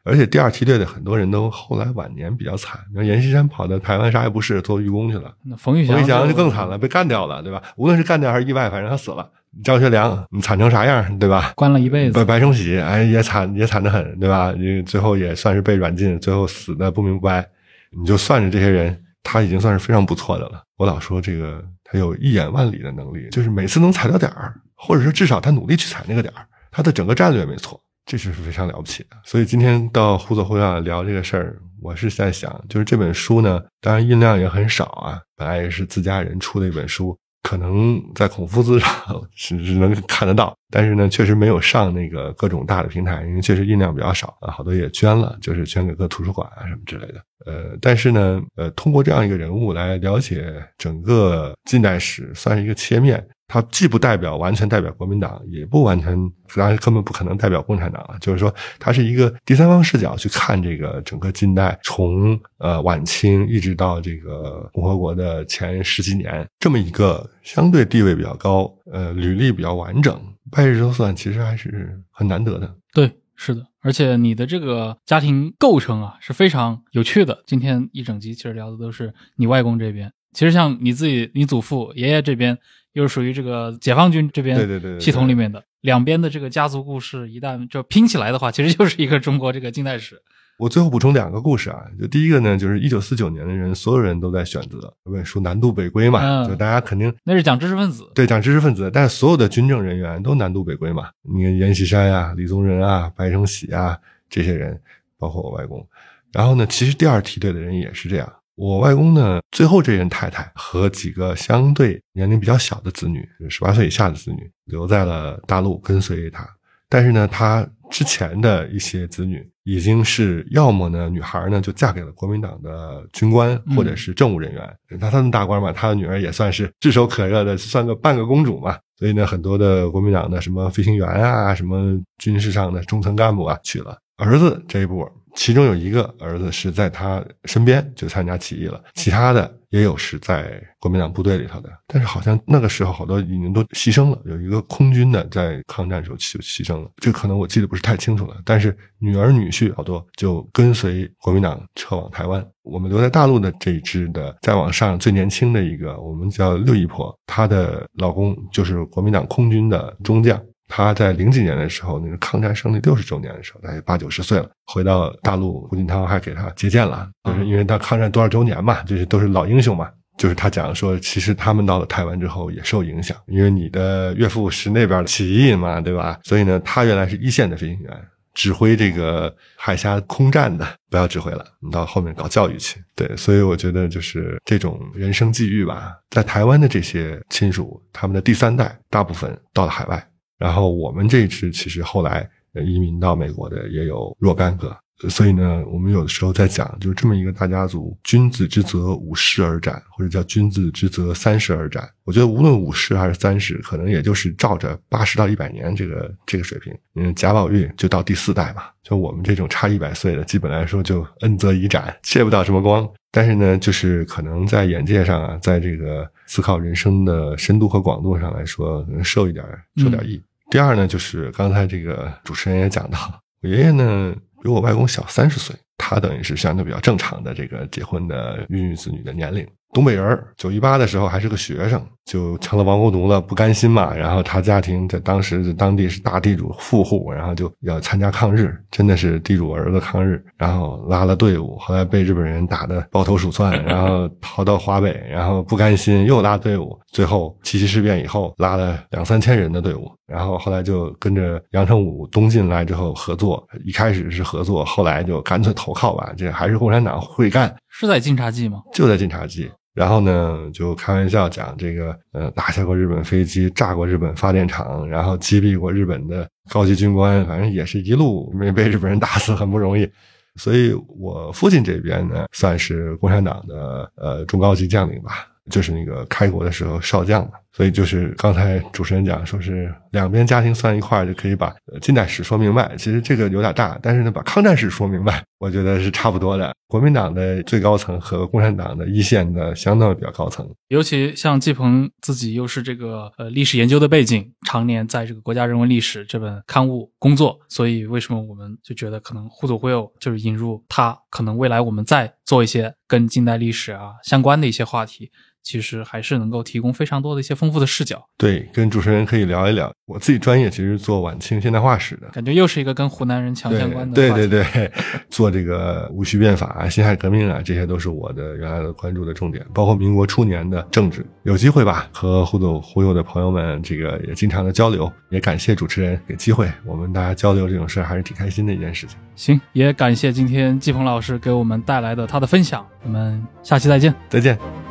[0.03, 7.61] 而且第二梯队的很多人都后来晚年比较惨，你看阎锡山跑到台湾啥也不是，做义工去了，那冯玉祥冯玉祥就更惨了，被干掉了，对吧？
[7.75, 9.29] 无论是干掉还是意外，反正他死了。
[9.65, 11.51] 张学良，你惨成啥样，对吧？
[11.57, 12.13] 关了一辈子。
[12.13, 14.53] 白白崇禧，哎，也惨，也惨得很，对吧？
[14.57, 17.45] 你最后也算是被软禁，最后死的不明不白。
[17.89, 20.63] 你就算着这些人，他已经算是非常不错的了。
[20.77, 29.17] 我老说这个，他有一眼万里的能力，就是每次能踩到点儿，或者是至少他努力去踩那个点儿，他的整个战略没错，这是非常了不起的。
[29.23, 37.17] 所以今天到互左互右聊这个事儿，我是在想，就是这本书呢，当然印量也很少啊，本来也是自家人出的一本书。
[37.43, 38.89] 可能在孔夫子上
[39.35, 47.21] 是是能看得到，但是呢，确实没有上那个各种大的平台，因为确实印量比较少啊，好多也捐了，就是捐给各图书馆啊什么之类的。
[47.45, 53.25] 呃，但是呢，呃，通过这样一个人物来了解整个近代史，算是一个切面。
[53.53, 56.15] 它既不代表完全代表国民党，也不完全，
[56.55, 58.15] 当然根本不可能代表共产党了。
[58.21, 70.17] 就是说，它是一个第三方视角去看这个整个近代，从呃晚清一直到这个共和国的前十几年，这么一个相对地位比较高，呃，履历比较完整，
[70.49, 72.73] 掰着都算，其实还是很难得的。
[72.93, 77.43] 对，是的，而且你的这个家庭构成啊是非常有趣的。
[77.45, 82.57] 今天一整集其实聊的都是你外公这边，其实像你自己、你祖父、爷爷这边。
[82.93, 90.21] 又是属于这个解放军这边对对对系统里面的两边的这个家族故事，一旦就拼起来的话，其实就是一个中国这个近代史。
[90.57, 101.09] 我最后补充两个故事啊，就第一个呢，就是一九四九年的人，所有人都在选择这本书南渡北归嘛，嗯就大家肯定那是讲知识分子，对讲知识分子，但是所有的军政人员都南渡北归嘛。
[101.23, 103.97] 你看阎锡山呀、李宗仁啊、白崇禧啊
[104.29, 104.79] 这些人，
[105.17, 105.83] 包括我外公。
[106.31, 108.31] 然后呢，其实第二梯队的人也是这样。
[108.55, 116.47] 我外公呢，最后这任太太和几个相对年龄比较小的子女，十八岁以下的子女，留在了大陆跟随他。
[116.89, 124.77] 但是呢，他之前的一些子女已经是要么呢，女孩呢就嫁给了国民党的军官嗯或者是政务人员。
[124.99, 128.77] 他他们大官嘛，他的女儿也算是炙手可热的，算个半个公主嘛。
[128.97, 133.97] 所以呢，很多的国民党的什么飞行员啊，什么军事上的中层干部啊去了。
[134.17, 141.69] 儿子这一波，其中有一个儿子是在他身边就参加起义了，其他的也有是在国民党部队里头的。
[141.87, 148.35] 但是好像那个时候好多已经都牺牲了，有一个空军的在抗战时候就牺牲了，这可能我记得不是太清楚了。
[148.43, 152.45] 但是女儿女婿好多就跟随国民党撤往台湾。
[152.63, 160.39] 我们留在大陆的这一支的，再往上最年轻的一个，我们叫六姨婆，她的老公就是国民党空军的中将。
[160.73, 169.91] 他在零几年的时候，那个抗战胜利六十周年的时候，大概八九十岁了，回到大陆，胡锦涛还给他接见了，就是因为他抗战多少周年嘛，就是都是老英雄嘛。
[170.17, 176.19] 就是他讲说，其实他们到了台湾之后也受影响，因为你的岳父是那边的起义嘛，对吧？
[176.23, 177.91] 所以呢，他原来是一线的飞行员，
[178.33, 182.79] 指挥这个海峡空战的，不要指挥了，你到后面搞教育去。
[182.95, 190.05] 对，所以我觉得就是这种人生际遇吧，在台湾的这些亲属，他们的第三代大部分到了海外。
[190.41, 194.75] 然后我们这一支其实后来呃移民到美国的也有若干个，
[195.07, 201.87] 所以呢，我们有的时候在讲，就是这么一个大家族，君子之泽五世而斩，或者叫君子之泽三十而斩。
[202.05, 206.73] 我觉得无论五世还是三十，可能也就是照着八十到一百年这个这个水平。
[206.95, 212.87] 嗯，贾宝玉就到第四代嘛，就我们这种差一百岁的，基本来说就恩泽已斩，借不到什么光。
[213.11, 219.43] 但是呢，就是可能在眼界上啊，在这个思考人生的深度和广度上来说，可能受一点
[219.77, 220.21] 受点益。
[220.51, 222.99] 第二呢，就是刚才这个主持人也讲到，
[223.41, 224.13] 我爷爷呢
[224.43, 229.47] 比我外公小三十岁，他等于是相对比较正常的这个结婚的孕育子女的年龄。
[229.73, 233.93] 东北人儿，九一八的时候还是个学生，就成了亡国奴了，不甘心嘛。
[233.93, 240.21] 然后他家庭在当时当地是大地主富户，然后就要参加抗日，真的是地主儿子抗日。
[240.37, 258.59] 然后拉了队伍，后来被日本人打得抱头鼠窜，然后逃到华北，然后不甘心又拉队伍，最后七七事变以后拉了两三千人的队伍，然后后来就跟着杨成武东进来之后合作，一开始是合作，后来就干脆投靠吧，这还是共产党会干，是在晋察冀吗？
[258.73, 259.49] 就在晋察冀。
[259.73, 269.89] 然后呢，就开玩笑讲这个，呃，打下过日本飞机，炸过日本发电厂，然后击毙过日本的高级军官，反正也是一路没被日本人打死，很不容易。
[270.35, 277.31] 所以我父亲这边呢，算是共产党的呃中高级将领吧，就是那个开国的时候少将嘛。
[277.53, 282.73] 所以就是刚才主持人讲，说是两边家庭算一块儿就可以把近代史说明白。
[282.77, 286.53] 其实这个有点大，但是呢，把抗战史说明白，我觉得是差不多的。
[286.67, 305.11] 国民党的最高层和共产党的一线的相当比较高层，尤其像季鹏自己又是这个呃历史研究的背景，常年在这个《国家人文历史》这本刊物工作，所以为什么我们就觉得可能互左互右就是引入他，可能未来我们再做一些跟近代历史啊相关的一些话题。
[305.43, 307.99] 其实还是能够提供非常多的一些丰富的视角。
[308.17, 309.73] 对，跟主持人可以聊一聊。
[309.87, 313.95] 我自己专业其实做晚清现代化史的，感觉又是一个跟湖南人强相关的。
[313.95, 314.71] 对对对，
[315.09, 321.03] 做这个戊戌变法啊、辛亥革命啊，这些都是我的原来的关注的重点，包括民国初年的政治。
[321.23, 324.91] 有机会吧，和忽左忽右的朋友们这个也经常的交流。
[325.09, 328.97] 也感谢主持人给机会，我们大家交流这种事还是挺开心的一件事情。
[329.15, 332.65] 行，也感谢今天季鹏老师给我们带来的他的分享。
[332.83, 334.70] 我们下期再见，再见。